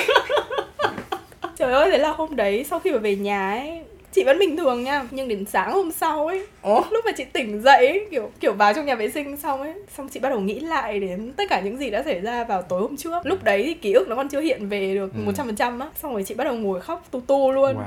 [1.69, 4.57] trời ơi thế là hôm đấy sau khi mà về nhà ấy chị vẫn bình
[4.57, 6.81] thường nha nhưng đến sáng hôm sau ấy Ủa?
[6.91, 9.73] lúc mà chị tỉnh dậy ấy, kiểu kiểu vào trong nhà vệ sinh xong ấy
[9.97, 12.61] xong chị bắt đầu nghĩ lại đến tất cả những gì đã xảy ra vào
[12.61, 15.19] tối hôm trước lúc đấy thì ký ức nó còn chưa hiện về được Ừ.
[15.25, 17.75] một trăm phần trăm á xong rồi chị bắt đầu ngồi khóc tu tu luôn
[17.75, 17.83] wow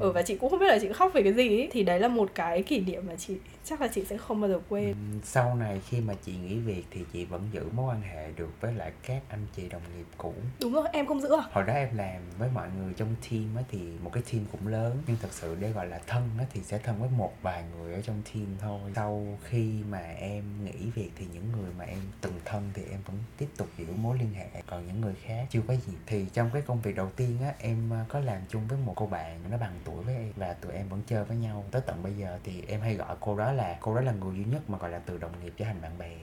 [0.00, 1.68] ừ và chị cũng không biết là chị khóc về cái gì ấy.
[1.72, 4.50] thì đấy là một cái kỷ niệm mà chị chắc là chị sẽ không bao
[4.50, 4.94] giờ quên.
[5.24, 8.50] Sau này khi mà chị nghỉ việc thì chị vẫn giữ mối quan hệ được
[8.60, 10.34] với lại các anh chị đồng nghiệp cũ.
[10.60, 11.42] Đúng rồi em không giữ à?
[11.52, 14.66] Hồi đó em làm với mọi người trong team á thì một cái team cũng
[14.66, 17.64] lớn nhưng thật sự để gọi là thân á thì sẽ thân với một vài
[17.72, 18.80] người ở trong team thôi.
[18.94, 23.00] Sau khi mà em nghỉ việc thì những người mà em từng thân thì em
[23.06, 24.46] vẫn tiếp tục giữ mối liên hệ.
[24.66, 25.92] Còn những người khác chưa có gì.
[26.06, 28.92] Thì trong cái công việc đầu tiên á em à, có làm chung với một
[28.96, 31.64] cô bạn nó bằng tuổi với em và tụi em vẫn chơi với nhau.
[31.70, 34.36] Tới tận bây giờ thì em hay gọi cô đó là cô đó là người
[34.36, 36.16] duy nhất mà gọi là từ đồng nghiệp trở thành bạn bè.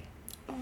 [0.47, 0.55] Ồ,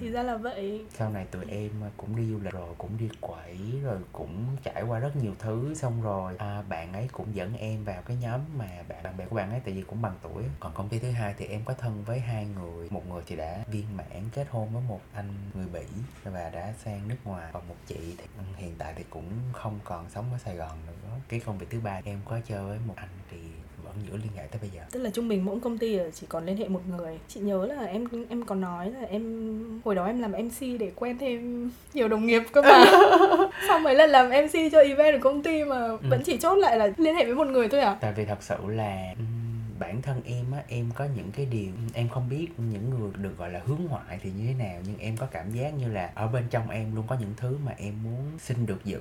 [0.00, 0.84] thì ra là vậy.
[0.90, 4.82] Sau này tụi em cũng đi du lịch rồi cũng đi quẩy rồi cũng trải
[4.82, 8.40] qua rất nhiều thứ xong rồi à, bạn ấy cũng dẫn em vào cái nhóm
[8.58, 10.44] mà bạn bạn bè của bạn ấy tại vì cũng bằng tuổi.
[10.60, 13.36] Còn công ty thứ hai thì em có thân với hai người một người thì
[13.36, 15.86] đã viên mãn kết hôn với một anh người bỉ
[16.24, 17.50] và đã sang nước ngoài.
[17.52, 18.24] Còn một chị thì
[18.56, 21.10] hiện tại thì cũng không còn sống ở sài gòn nữa.
[21.28, 23.38] Cái công việc thứ ba em có chơi với một anh thì
[23.96, 24.80] vẫn giữ liên hệ tới bây giờ?
[24.92, 27.18] Tức là trung bình mỗi công ty chỉ còn liên hệ một người.
[27.28, 30.92] Chị nhớ là em em có nói là em hồi đó em làm mc để
[30.96, 32.84] quen thêm nhiều đồng nghiệp cơ mà.
[33.68, 35.98] Sau mấy lần làm mc cho event ở công ty mà Ừ.
[36.10, 37.96] vẫn chỉ chốt lại là liên hệ với một người thôi à?
[38.00, 39.14] Tại vì thật sự là
[39.78, 43.38] bản thân em á em có những cái điều em không biết những người được
[43.38, 46.10] gọi là hướng ngoại thì như thế nào nhưng em có cảm giác như là
[46.14, 49.00] ở bên trong em luôn có những thứ mà em muốn xin được giữ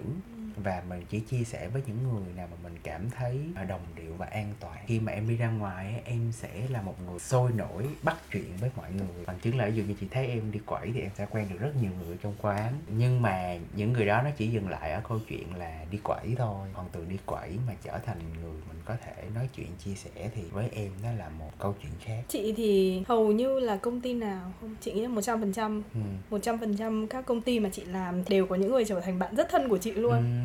[0.57, 3.81] và mình chỉ chia sẻ với những người nào mà mình cảm thấy à, đồng
[3.95, 4.77] điệu và an toàn.
[4.87, 8.57] Khi mà em đi ra ngoài em sẽ là một người sôi nổi bắt chuyện
[8.59, 9.25] với mọi người.
[9.25, 11.47] Bằng chứng là ví dụ như chị thấy em đi quẩy thì em sẽ quen
[11.49, 12.73] được rất nhiều người trong quán.
[12.87, 16.35] Nhưng mà những người đó nó chỉ dừng lại ở câu chuyện là đi quẩy
[16.37, 16.67] thôi.
[16.73, 20.29] Còn từ đi quẩy mà trở thành người mình có thể nói chuyện chia sẻ
[20.35, 22.23] thì với em nó là một câu chuyện khác.
[22.27, 24.75] Chị thì hầu như là công ty nào không?
[24.81, 25.83] Chị nghĩ là một trăm phần trăm.
[25.93, 25.99] Ừ.
[26.29, 28.99] một trăm phần trăm các công ty mà chị làm đều có những người trở
[28.99, 30.13] thành bạn rất thân của chị luôn.
[30.13, 30.42] Ừm.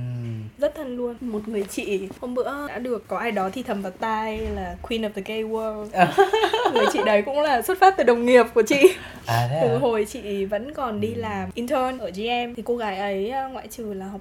[0.59, 1.15] Rất thân luôn.
[1.21, 4.77] Một người chị hôm bữa đã được có ai đó thì thầm vào tai là
[4.89, 5.87] queen of the gay world.
[6.75, 8.93] Người chị đấy cũng là xuất phát từ đồng nghiệp của chị.
[9.27, 9.79] À thế từ hả?
[9.79, 11.21] hồi chị vẫn còn đi Ừ.
[11.21, 14.21] làm intern ở GM thì cô gái ấy à, ngoại trừ là học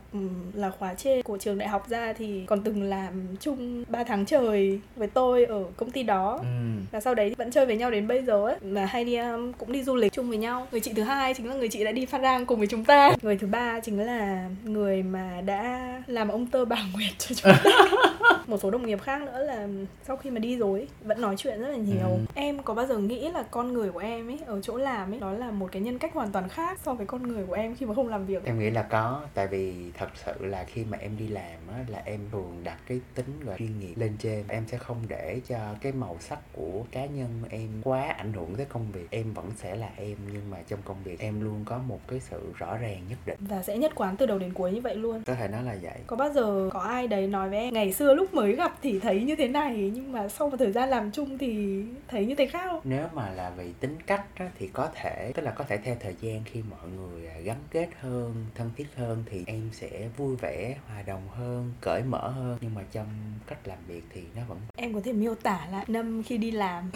[0.53, 4.25] là khóa trên của trường đại học ra thì còn từng làm chung 3 tháng
[4.25, 6.37] trời với tôi ở công ty đó.
[6.41, 6.85] Ừm.
[6.91, 8.55] và sau đấy vẫn chơi với nhau đến bây giờ ấy.
[8.61, 9.17] Mà hay đi
[9.57, 10.67] cũng đi du lịch chung với nhau.
[10.71, 12.85] Người chị thứ hai chính là người chị đã đi Phan Rang cùng với chúng
[12.85, 13.11] ta.
[13.21, 15.66] Người thứ ba chính là người mà đã
[16.07, 18.16] làm ông tơ bà nguyệt cho chúng ta
[18.47, 19.67] một số đồng nghiệp khác nữa là
[20.07, 22.07] sau khi mà đi rồi ấy, vẫn nói chuyện rất là nhiều.
[22.07, 22.17] Ừ.
[22.35, 25.19] em có bao giờ nghĩ là con người của em ấy ở chỗ làm ấy
[25.19, 27.75] đó là một cái nhân cách hoàn toàn khác so với con người của em
[27.75, 28.45] khi mà không làm việc?
[28.45, 31.85] Em nghĩ là có tại vì thật sự là khi mà em đi làm á
[31.87, 34.43] là em thường đặt cái tính gọi chuyên nghiệp lên trên.
[34.47, 38.55] Em sẽ không để cho cái màu sắc của cá nhân em quá ảnh hưởng
[38.55, 39.07] tới công việc.
[39.09, 42.19] Em vẫn sẽ là em nhưng mà trong công việc em luôn có một cái
[42.19, 43.37] sự rõ ràng nhất định.
[43.39, 45.23] Và sẽ nhất quán từ đầu đến cuối như vậy luôn.
[45.25, 45.97] Có thể nói là vậy.
[46.07, 48.99] Có bao giờ có ai đấy nói với em ngày xưa lúc mới gặp thì
[48.99, 52.35] thấy như thế này nhưng mà sau một thời gian làm chung thì thấy như
[52.35, 52.81] thế khác không?
[52.83, 55.95] Nếu mà là vì tính cách á, thì có thể tức là có thể theo
[55.99, 59.89] thời gian khi mọi người à, gắn kết hơn thân thiết hơn thì em sẽ
[60.17, 62.57] vui vẻ hòa đồng hơn cởi mở hơn.
[62.61, 63.07] Nhưng mà trong
[63.47, 66.51] cách làm việc thì nó vẫn em có thể miêu tả lại năm khi đi
[66.51, 66.91] làm.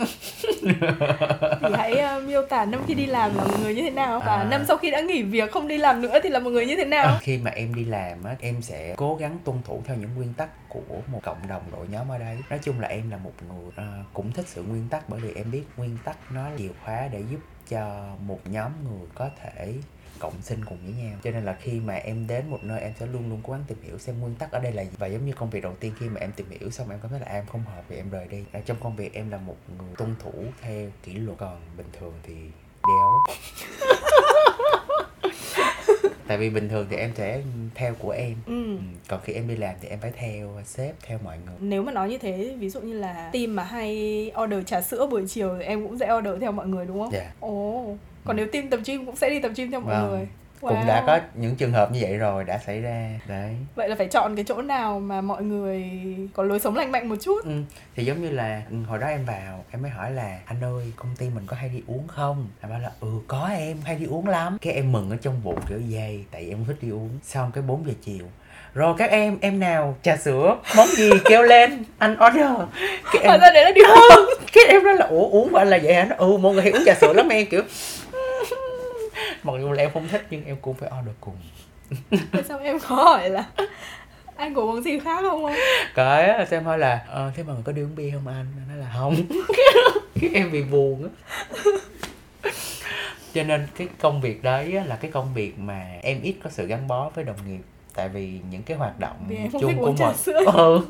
[1.61, 4.19] Thì hãy ờ, miêu tả năm khi đi làm là một người như thế nào.
[4.25, 4.47] Và À.
[4.51, 6.75] năm sau khi đã nghỉ việc không đi làm nữa thì là một người như
[6.75, 7.17] thế nào?
[7.21, 10.33] Khi mà em đi làm á em sẽ cố gắng tuân thủ theo những nguyên
[10.33, 12.37] tắc của một cộng đồng đội nhóm ở đây.
[12.49, 15.33] Nói chung là em là một người uh, cũng thích sự nguyên tắc bởi vì
[15.33, 17.39] em biết nguyên tắc nó là chìa khóa để giúp
[17.69, 19.73] cho một nhóm người có thể
[20.19, 21.17] cộng sinh cùng với nhau.
[21.23, 23.63] Cho nên là khi mà em đến một nơi em sẽ luôn luôn cố gắng
[23.67, 24.89] tìm hiểu xem nguyên tắc ở đây là gì.
[24.97, 27.11] Và giống như công việc đầu tiên khi mà em tìm hiểu xong em cảm
[27.11, 28.43] thấy là à, em không hợp thì em rời đi.
[28.51, 31.37] À, trong công việc em là một người tuân thủ theo kỷ luật.
[31.37, 32.35] Còn bình thường thì
[32.87, 33.35] đéo
[36.31, 37.41] tại vì bình thường thì em sẽ
[37.75, 38.35] theo của em.
[38.45, 38.63] Ừ.
[38.75, 41.55] Ừ, còn khi em đi làm thì em phải theo sếp theo mọi người.
[41.59, 45.05] Nếu mà nói như thế ví dụ như là team mà hay order trà sữa
[45.11, 47.09] buổi chiều thì em cũng sẽ order theo mọi người đúng không?
[47.13, 47.31] Dạ.
[47.39, 50.09] Ồ còn nếu team tập gym cũng sẽ đi tập gym theo mọi Vâng.
[50.11, 50.27] người
[50.69, 53.09] cũng đã có những trường hợp như vậy rồi đã xảy ra.
[53.27, 53.55] Đấy.
[53.75, 55.83] Vậy là phải chọn cái chỗ nào mà mọi người
[56.33, 57.45] có lối sống lành mạnh một chút?
[57.45, 57.51] Ừ.
[57.95, 60.85] thì giống như là ừ, hồi đó em vào em mới hỏi là anh ơi
[60.95, 62.47] công ty mình có hay đi uống không?
[62.61, 64.57] Anh bảo là ừ có em hay đi uống lắm.
[64.61, 67.09] Cái em mừng ở trong bụng kiểu dây tại em thích đi uống.
[67.23, 68.25] Xong cái 4 giờ chiều
[68.73, 69.95] rồi các em em nào?
[70.01, 71.09] Trà sữa món gì?
[71.25, 72.45] Kêu lên anh order.
[73.13, 74.25] Cái em ra đấy là điều không?
[74.53, 76.03] Cái em nói là ủa uống phải là vậy hả?
[76.03, 77.45] Nó ừ mọi người hay uống trà sữa lắm em.
[77.51, 77.61] Kiểu
[79.43, 81.35] mặc dù là em không thích nhưng em cũng phải order cùng.
[82.31, 83.45] Thế xong em có hỏi là
[84.35, 85.53] anh có uống gì khác không không
[85.95, 88.45] cái á xem hỏi là ờ, thế mọi người có đi uống bia không anh?
[88.69, 89.15] Nói là không.
[90.21, 91.09] Cái em bị buồn á.
[93.33, 96.67] Cho nên cái công việc đấy là cái công việc mà em ít có sự
[96.67, 97.61] gắn bó với đồng nghiệp
[97.95, 100.39] tại vì những cái hoạt động Vì em không chung thích của uống mọi sữa.
[100.53, 100.81] ừ,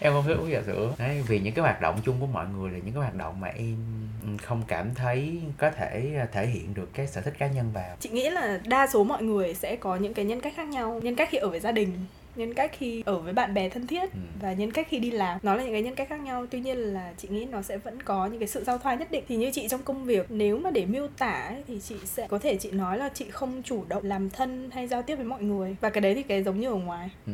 [0.00, 0.94] em không thích uống trà sữa.
[0.98, 3.40] Đấy vì những cái hoạt động chung của mọi người là những cái hoạt động
[3.40, 3.76] mà em
[4.42, 7.96] không cảm thấy có thể à, thể hiện được cái sở thích cá nhân vào.
[8.00, 11.00] Chị nghĩ là đa số mọi người sẽ có những cái nhân cách khác nhau
[11.02, 11.92] nhân cách khi ở với gia đình
[12.36, 14.18] nhân cách khi ở với bạn bè thân thiết Ừ.
[14.40, 15.38] và nhân cách khi đi làm.
[15.42, 17.76] Nó là những cái nhân cách khác nhau tuy nhiên là chị nghĩ nó sẽ
[17.76, 19.24] vẫn có những cái sự giao thoa nhất định.
[19.28, 22.26] Thì như chị trong công việc nếu mà để miêu tả ấy, thì chị sẽ
[22.28, 25.24] có thể chị nói là chị không chủ động làm thân hay giao tiếp với
[25.24, 25.76] mọi người.
[25.80, 27.10] Và cái đấy thì cái giống như ở ngoài.
[27.26, 27.32] Ừ.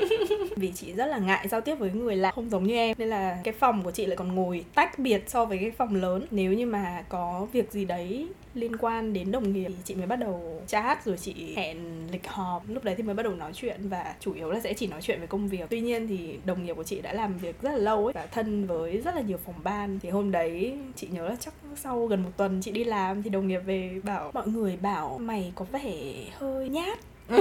[0.56, 2.96] vì chị rất là ngại giao tiếp với người lạ không giống như em.
[2.98, 5.94] Nên là cái phòng của chị lại còn ngồi tách biệt so với cái phòng
[5.94, 6.26] lớn.
[6.30, 10.06] Nếu như mà có việc gì đấy liên quan đến đồng nghiệp thì chị mới
[10.06, 11.78] bắt đầu chat rồi chị hẹn
[12.12, 12.62] lịch họp.
[12.68, 15.02] Lúc đấy thì mới bắt đầu nói chuyện và chủ yếu là sẽ chỉ nói
[15.02, 15.66] chuyện về công việc.
[15.70, 18.26] Tuy nhiên thì đồng nghiệp của chị đã làm việc rất là lâu ấy và
[18.26, 19.98] thân với rất là nhiều phòng ban.
[20.02, 23.30] Thì hôm đấy chị nhớ là chắc sau gần một tuần chị đi làm thì
[23.30, 25.92] đồng nghiệp về bảo, mọi người bảo mày có vẻ
[26.38, 26.98] hơi nhát.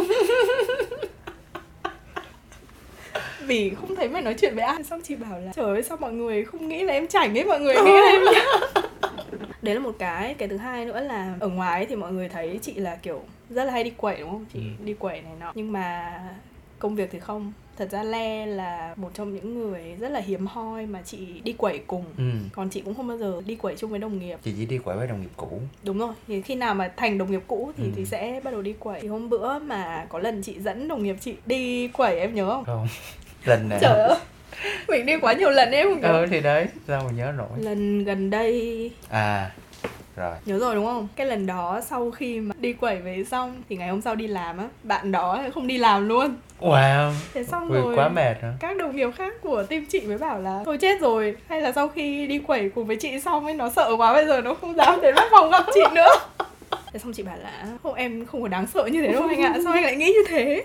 [3.45, 4.84] Vì không thấy mày nói chuyện với ai.
[4.84, 7.45] Xong chị bảo là, trời ơi, sao mọi người không nghĩ là em chảnh ấy?
[7.45, 8.21] Mọi người nghĩ là em
[9.62, 12.60] đấy là một cái cái thứ hai nữa là ở ngoài thì mọi người thấy
[12.62, 14.45] chị là kiểu rất là hay đi quẩy đúng không?
[14.54, 14.86] Chị Ừ.
[14.86, 15.52] đi quẩy này nọ.
[15.56, 16.13] Nhưng mà
[16.80, 17.54] công việc thì không.
[17.78, 21.54] Thật ra le là một trong những người rất là hiếm hoi mà chị đi
[21.54, 22.06] quẩy cùng.
[22.17, 22.24] Ừ.
[22.54, 24.39] còn chị cũng không bao giờ đi quẩy chung với đồng nghiệp.
[24.43, 25.62] Chị chỉ đi quậy với đồng nghiệp cũ.
[25.84, 26.13] Đúng rồi.
[26.28, 27.89] Thì khi nào mà thành đồng nghiệp cũ thì Ừ.
[27.95, 29.02] thì sẽ bắt đầu đi quẩy.
[29.02, 32.50] Thì hôm bữa mà có lần chị dẫn đồng nghiệp chị đi quẩy em nhớ
[32.50, 32.65] không?
[32.65, 32.88] Không.
[33.45, 34.17] Lần nào trời ơi
[34.88, 37.50] mình đi quá nhiều lần em không nhớ ừ thì đấy sao mà nhớ nổi?
[37.58, 38.92] Lần gần đây.
[39.10, 39.52] À
[40.16, 40.36] rồi.
[40.46, 41.08] Nhớ rồi đúng không?
[41.16, 44.28] Cái lần đó sau khi mà đi quẩy về xong thì ngày hôm sau đi
[44.28, 46.36] làm á bạn đó không đi làm luôn.
[46.60, 48.54] Wow thế xong vì rồi quá mệt hả?
[48.60, 51.72] các đồng nghiệp khác của team chị mới bảo là thôi chết rồi hay là
[51.72, 54.54] sau khi đi quẩy cùng với chị xong ấy nó sợ quá bây giờ nó
[54.54, 56.10] không dám đến văn phòng gặp chị nữa.
[56.94, 59.42] Thế xong chị bảo là không em không có đáng sợ như thế đâu anh
[59.42, 60.64] ạ sao anh lại nghĩ như thế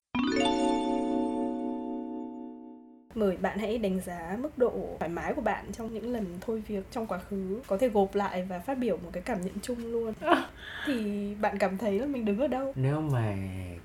[3.16, 6.62] mời bạn hãy đánh giá mức độ thoải mái của bạn trong những lần thôi
[6.68, 7.60] việc trong quá khứ.
[7.66, 10.12] Có thể gộp lại và phát biểu một cái cảm nhận chung luôn.
[10.86, 12.72] Thì bạn cảm thấy là mình đứng ở đâu?
[12.76, 13.36] Nếu mà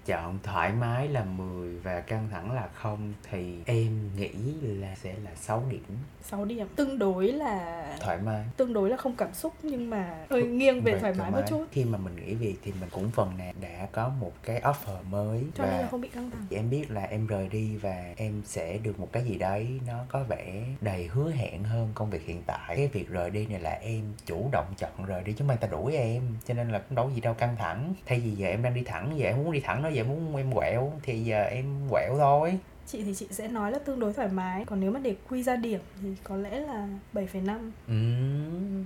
[0.06, 5.16] chọn thoải mái là 10 và căng thẳng là không thì em nghĩ là sẽ
[5.24, 5.84] là 6 điểm.
[6.24, 6.68] 6 điểm.
[6.76, 8.46] Tương đối là thoải mái.
[8.58, 11.66] tương đối là không cảm xúc nhưng mà hơi nghiêng về thoải mái một chút.
[11.72, 15.04] Khi mà mình nghỉ việc thì mình cũng phần nào đã có một cái offer
[15.10, 16.46] mới cho nên là và không bị căng thẳng.
[16.52, 20.06] em biết là em rời đi và em sẽ được một cái gì đấy nó
[20.10, 22.76] có vẻ đầy hứa hẹn hơn công việc hiện tại.
[22.78, 25.68] Cái việc rời đi này là em chủ động chọn rời đi chứ không ta
[25.68, 27.94] đuổi em, cho nên là cũng đâu có gì đâu, căng thẳng.
[28.06, 30.08] Thay vì giờ em đang đi thẳng, giờ em muốn đi thẳng nó giờ em
[30.08, 34.00] muốn em quẹo, thì giờ em quẹo thôi chị thì chị sẽ nói là tương
[34.00, 34.66] đối thoải mái.
[34.66, 38.86] Còn nếu mà để quy ra điểm thì có lẽ là 7,5 Ừm,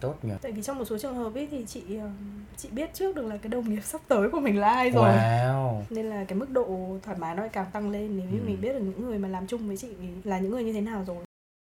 [0.00, 2.10] tốt nhờ tại vì trong một số trường hợp ấy thì chị ừm,
[2.56, 5.08] chị biết trước được là cái đồng nghiệp sắp tới của mình là ai rồi.
[5.10, 5.80] Wow.
[5.90, 8.44] Nên là cái mức độ thoải mái nó lại càng tăng lên nếu như Ừ.
[8.46, 9.88] mình biết được những người mà làm chung với chị
[10.24, 11.16] là những người như thế nào rồi.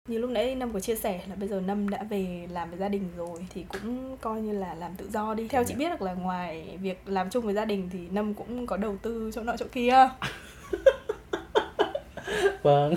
[0.09, 2.79] Như lúc nãy Năm có chia sẻ là bây giờ Năm đã về làm với
[2.79, 5.47] gia đình rồi thì cũng coi như là làm tự do đi.
[5.47, 8.67] Theo chị biết được là ngoài việc làm chung với gia đình thì Năm cũng
[8.67, 10.09] có đầu tư chỗ nọ chỗ kia.
[12.65, 12.95] vâng.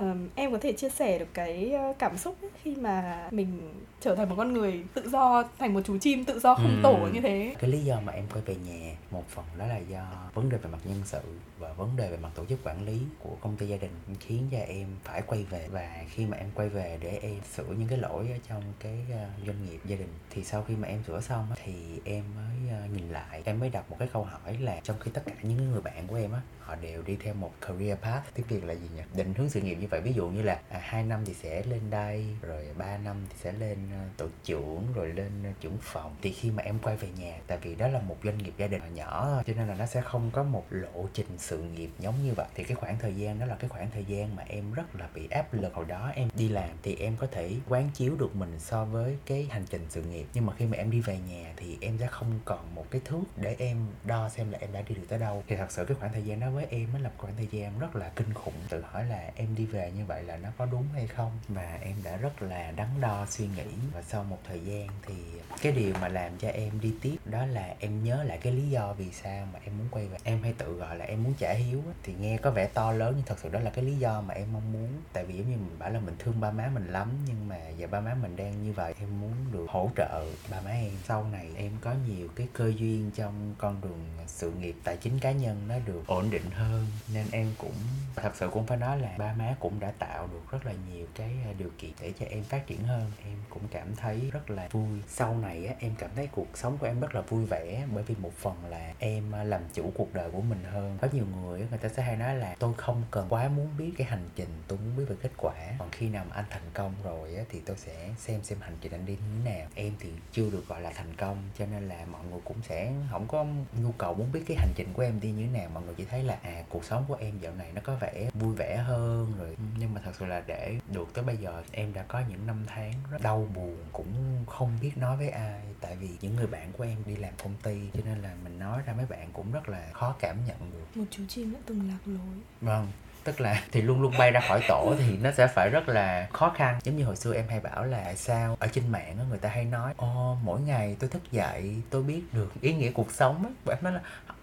[0.00, 3.60] Um, em có thể chia sẻ được cái cảm xúc ấy khi mà mình
[4.00, 6.80] trở thành một con người tự do, thành một chú chim tự do không Ừ.
[6.82, 7.54] tổ như thế.
[7.58, 10.58] cái lý do mà em quay về nhà một phần đó là do vấn đề
[10.58, 11.20] về mặt nhân sự
[11.58, 14.48] và vấn đề về mặt tổ chức quản lý của công ty gia đình khiến
[14.52, 17.88] cho em phải quay về và khi mà em quay về để em sửa những
[17.88, 21.02] cái lỗi ở trong cái ờ, doanh nghiệp gia đình thì sau khi mà em
[21.06, 21.72] sửa xong thì
[22.04, 25.10] em mới ờ, nhìn lại em mới đặt một cái câu hỏi là trong khi
[25.14, 28.24] tất cả những người bạn của em á họ đều đi theo một career path
[28.34, 30.60] tiếng việt là gì nhỉ định hướng sự nghiệp như vậy ví dụ như là
[30.68, 34.26] à, hai năm thì sẽ lên đây rồi 3 năm thì sẽ lên Ờ, tổ
[34.44, 36.16] trưởng, rồi lên ờ, trưởng phòng.
[36.22, 38.66] Thì khi mà em quay về nhà, tại vì đó là một doanh nghiệp gia
[38.66, 42.14] đình nhỏ cho nên là nó sẽ không có một lộ trình sự nghiệp giống
[42.24, 42.46] như vậy.
[42.54, 45.08] Thì cái khoảng thời gian đó là cái khoảng thời gian mà em rất là
[45.14, 45.74] bị áp lực.
[45.74, 49.16] Hồi đó em đi làm thì em có thể quán chiếu được mình so với
[49.26, 50.26] cái hành trình sự nghiệp.
[50.34, 53.00] Nhưng mà khi mà em đi về nhà thì em sẽ không còn một cái
[53.04, 55.42] thước để em đo xem là em đã đi được tới đâu.
[55.48, 57.48] Thì thật sự cái khoảng thời gian đó với em nó là một khoảng thời
[57.50, 58.54] gian rất là kinh khủng.
[58.68, 61.32] Tự hỏi là em đi về như vậy là nó có đúng hay không?
[61.48, 65.14] Và em đã rất là đắn đo suy nghĩ và sau một thời gian thì
[65.62, 68.70] cái điều mà làm cho em đi tiếp đó là em nhớ lại cái lý
[68.70, 70.18] do vì sao mà em muốn quay về.
[70.24, 71.92] Em hay tự gọi là em muốn trả hiếu á.
[72.02, 74.34] thì nghe có vẻ to lớn nhưng thật sự đó là cái lý do mà
[74.34, 74.88] em mong muốn.
[75.12, 77.68] Tại vì giống như mình bảo là mình thương ba má mình lắm nhưng mà
[77.68, 80.92] giờ ba má mình đang như vậy, em muốn được hỗ trợ ba má em.
[81.04, 85.18] Sau này em có nhiều cái cơ duyên trong con đường sự nghiệp tài chính
[85.18, 86.86] cá nhân nó được ổn định hơn.
[87.14, 87.74] Nên em cũng,
[88.16, 91.06] thật sự cũng phải nói là ba má cũng đã tạo được rất là nhiều
[91.14, 93.12] cái à, điều kiện để cho em phát triển hơn.
[93.24, 94.88] Em cũng cảm thấy rất là vui.
[95.08, 98.02] Sau này á, em cảm thấy cuộc sống của em rất là vui vẻ bởi
[98.02, 100.98] vì một phần là em à, làm chủ cuộc đời của mình hơn.
[101.00, 103.92] Có nhiều người người ta sẽ hay nói là tôi không cần quá muốn biết
[103.98, 105.54] cái hành trình tôi muốn biết về kết quả.
[105.78, 108.76] Còn khi nào mà anh thành công rồi á, thì tôi sẽ xem xem hành
[108.80, 109.68] trình anh đi như thế nào.
[109.74, 112.92] Em thì chưa được gọi là thành công cho nên là mọi người cũng sẽ
[113.10, 113.46] không có
[113.82, 115.70] nhu cầu muốn biết cái hành trình của em đi như thế nào.
[115.74, 118.30] Mọi người chỉ thấy là à cuộc sống của em dạo này nó có vẻ
[118.34, 119.56] vui vẻ hơn rồi.
[119.78, 122.64] Nhưng mà thật sự là để được tới bây giờ em đã có những năm
[122.66, 123.57] tháng rất đau buồn
[123.92, 125.60] cũng không biết nói với ai.
[125.80, 128.58] Tại vì những người bạn của em đi làm công ty cho nên là mình
[128.58, 131.00] nói ra mấy bạn cũng rất là khó cảm nhận được.
[131.00, 132.36] Một chú chim đã từng lạc lối.
[132.60, 132.92] Vâng
[133.28, 136.28] tức là thì luôn luôn bay ra khỏi tổ thì nó sẽ phải rất là
[136.32, 136.78] khó khăn.
[136.84, 139.64] Giống như hồi xưa em hay bảo là sao ở trên mạng người ta hay
[139.64, 143.74] nói ô mỗi ngày tôi thức dậy tôi biết được ý nghĩa cuộc sống và
[143.74, 144.00] em nói là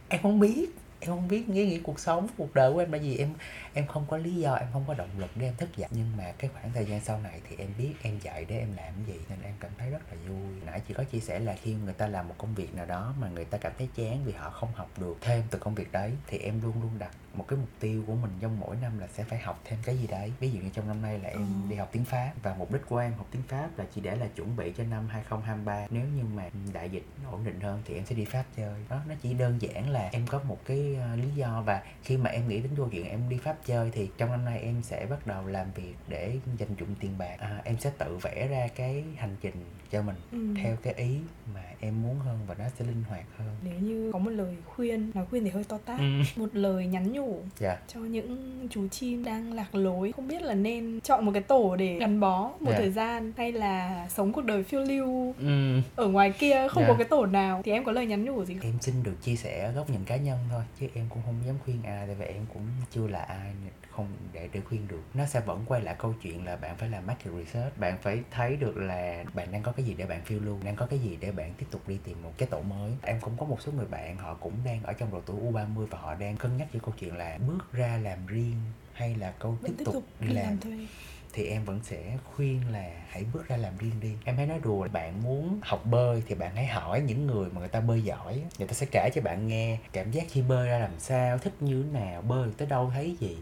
[0.10, 0.70] em không biết
[1.06, 3.34] em không biết, nghĩa nghĩa cuộc sống, cuộc đời của em là gì em
[3.74, 5.90] em không có lý do, em không có động lực để em thức dậy.
[5.92, 8.68] Nhưng mà cái khoảng thời gian sau này thì em biết em dậy để em
[8.78, 10.54] làm cái gì, nên em cảm thấy rất là vui.
[10.66, 13.14] Nãy chị có chia sẻ là khi người ta làm một công việc nào đó
[13.20, 15.92] mà người ta cảm thấy chán vì họ không học được thêm từ công việc
[15.92, 19.00] đấy, thì em luôn luôn đặt một cái mục tiêu của mình trong mỗi năm
[19.00, 20.32] là sẽ phải học thêm cái gì đấy.
[20.40, 21.70] Ví dụ như trong năm nay là em Ừ.
[21.70, 24.16] đi học tiếng Pháp, và mục đích của em học tiếng Pháp là chỉ để
[24.16, 27.96] là chuẩn bị cho năm 2023 nếu như mà đại dịch ổn định hơn thì
[27.96, 28.74] em sẽ đi Pháp chơi.
[28.90, 32.18] Đó, nó chỉ đơn giản là em có một cái ờ, lý do và khi
[32.18, 34.82] mà em nghĩ đến câu chuyện em đi Pháp chơi thì trong năm nay em
[34.84, 38.48] sẽ bắt đầu làm việc để dành dụm tiền bạc à, em sẽ tự vẽ
[38.48, 39.56] ra cái hành trình
[39.92, 40.62] cho mình ừ.
[40.64, 41.18] theo cái ý
[41.54, 44.56] mà em muốn hơn và nó sẽ linh hoạt hơn nếu như có một lời
[44.66, 46.06] khuyên nói khuyên thì hơi to tát ừ.
[46.36, 50.54] một lời nhắn nhủ dạ cho những chú chim đang lạc lối không biết là
[50.54, 52.78] nên chọn một cái tổ để gắn bó một Dạ.
[52.78, 55.80] thời gian hay là sống cuộc đời phiêu lưu ừ.
[55.96, 56.88] ở ngoài kia không Dạ.
[56.90, 58.64] có cái tổ nào thì em có lời nhắn nhủ gì không?
[58.64, 61.56] em xin được chia sẻ góc nhìn cá nhân thôi chứ em cũng không dám
[61.64, 63.54] khuyên ai tại vì em cũng chưa là ai
[63.92, 65.04] không để để khuyên được.
[65.14, 68.24] Nó sẽ vẫn quay lại câu chuyện là bạn phải làm market research bạn phải
[68.32, 71.00] thấy được là bạn đang có cái gì để bạn phiêu lưu đang có cái
[71.00, 72.92] gì để bạn tiếp tục đi tìm một cái tổ mới.
[73.02, 75.86] Em cũng có một số người bạn họ cũng đang ở trong độ tuổi U30
[75.86, 78.56] và họ đang cân nhắc về câu chuyện là bước ra làm riêng
[78.94, 80.88] hay là câu vẫn tiếp tục đi làm thuê
[81.36, 84.16] thì em vẫn sẽ khuyên là hãy bước ra làm riêng đi.
[84.26, 87.60] Em hay nói đùa, bạn muốn học bơi thì bạn hãy hỏi những người mà
[87.60, 88.42] người ta bơi giỏi.
[88.60, 91.54] Người ta sẽ kể cho bạn nghe cảm giác khi bơi ra làm sao, thích
[91.60, 93.38] như thế nào, bơi tới đâu, thấy gì.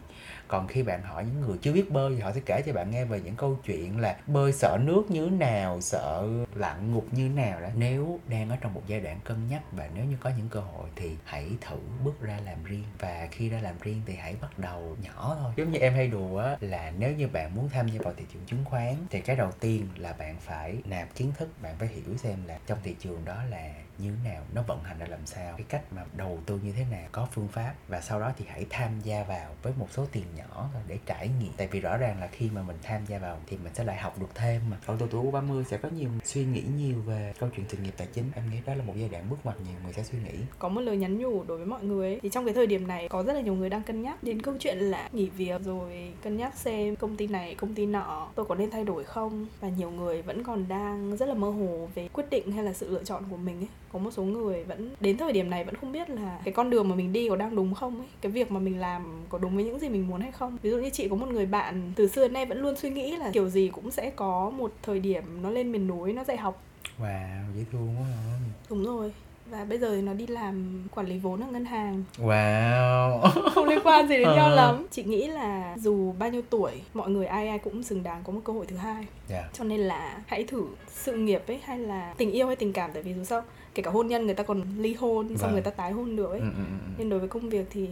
[0.47, 2.91] Còn khi bạn hỏi những người chưa biết bơi thì họ sẽ kể cho bạn
[2.91, 7.06] nghe về những câu chuyện là bơi sợ nước như thế nào, sợ lặn ngục
[7.12, 7.67] như thế nào đó.
[7.75, 10.60] Nếu đang ở trong một giai đoạn cân nhắc và nếu như có những cơ
[10.60, 12.84] hội thì hãy thử bước ra làm riêng.
[12.99, 15.51] Và khi ra làm riêng thì hãy bắt đầu nhỏ thôi.
[15.56, 18.26] Giống như em hay đùa là nếu như bạn muốn tham tham gia vào thị
[18.34, 21.88] trường chứng khoán thì cái đầu tiên là bạn phải nạp kiến thức, bạn phải
[21.88, 25.06] hiểu xem là trong thị trường đó là như thế nào nó vận hành ra
[25.10, 27.73] làm sao cái cách mà đầu tư như thế nào có phương pháp.
[27.88, 31.29] Và sau đó thì hãy tham gia vào với một số tiền nhỏ để trải
[31.39, 31.51] nghiệm.
[31.58, 33.97] Tại vì rõ ràng là khi mà mình tham gia vào thì mình sẽ lại
[33.97, 34.77] học được thêm mà.
[34.86, 37.93] Ở độ tuổi 30 sẽ có nhiều suy nghĩ nhiều về câu chuyện sự nghiệp
[37.97, 38.25] tài chính.
[38.36, 40.39] Em nghĩ đó là một giai đoạn bước ngoặt nhiều người sẽ suy nghĩ.
[40.60, 42.19] Có một lời nhắn nhủ đối với mọi người ấy.
[42.23, 44.41] thì trong cái thời điểm này có rất là nhiều người đang cân nhắc đến
[44.41, 48.29] câu chuyện là nghỉ việc rồi cân nhắc xem công ty này công ty nọ
[48.36, 49.47] tôi có nên thay đổi không?
[49.60, 52.73] Và nhiều người vẫn còn đang rất là mơ hồ về quyết định hay là
[52.73, 55.63] sự lựa chọn của mình ấy có một số người vẫn đến thời điểm này
[55.63, 58.08] vẫn không biết là cái con đường mà mình đi có đang đúng không ấy
[58.21, 60.58] cái việc mà mình làm có đúng với những gì mình muốn hay không.
[60.62, 62.89] Ví dụ như chị có một người bạn từ xưa đến nay vẫn luôn suy
[62.89, 66.23] nghĩ là kiểu gì cũng sẽ có một thời điểm nó lên miền núi nó
[66.23, 66.62] dạy học.
[66.99, 68.38] Wow dễ thương quá hả?
[68.69, 69.12] Đúng rồi
[69.49, 72.03] và bây giờ nó đi làm quản lý vốn ở ngân hàng.
[72.17, 73.29] Wow.
[73.56, 74.56] Không liên quan gì đến nhau Ờ.
[74.56, 74.88] lắm.
[74.91, 78.34] Chị nghĩ là dù bao nhiêu tuổi mọi người ai ai cũng xứng đáng có
[78.34, 79.06] một cơ hội thứ hai.
[79.29, 79.49] Dạ.
[79.53, 82.91] Cho nên là hãy thử sự nghiệp ấy hay là tình yêu hay tình cảm
[82.93, 83.41] tại vì dù sao
[83.75, 85.51] kể cả hôn nhân người ta còn ly hôn xong Vâng.
[85.53, 86.39] người ta tái hôn được ấy.
[86.39, 86.63] Ừ, ừ, ừ,
[86.97, 87.88] nên đối với công việc thì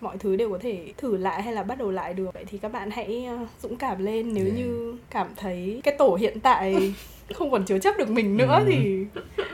[0.00, 2.34] mọi thứ đều có thể thử lại hay là bắt đầu lại được.
[2.34, 4.56] Vậy thì các bạn hãy ờ, dũng cảm lên nếu Yeah.
[4.58, 6.94] như cảm thấy cái tổ hiện tại
[7.34, 8.64] không còn chứa chấp được mình nữa Ừ.
[8.72, 9.04] thì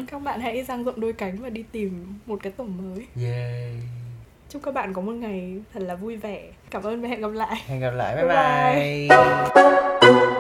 [0.07, 3.07] các bạn hãy dang rộng đôi cánh và đi tìm một cái tổ mới.
[3.27, 3.71] Yeah
[4.49, 6.43] chúc các bạn có một ngày thật là vui vẻ.
[6.71, 7.63] Cảm ơn và hẹn gặp lại.
[7.67, 8.17] Hẹn gặp lại.
[8.17, 9.09] Bye Bye.
[9.09, 10.34] bye.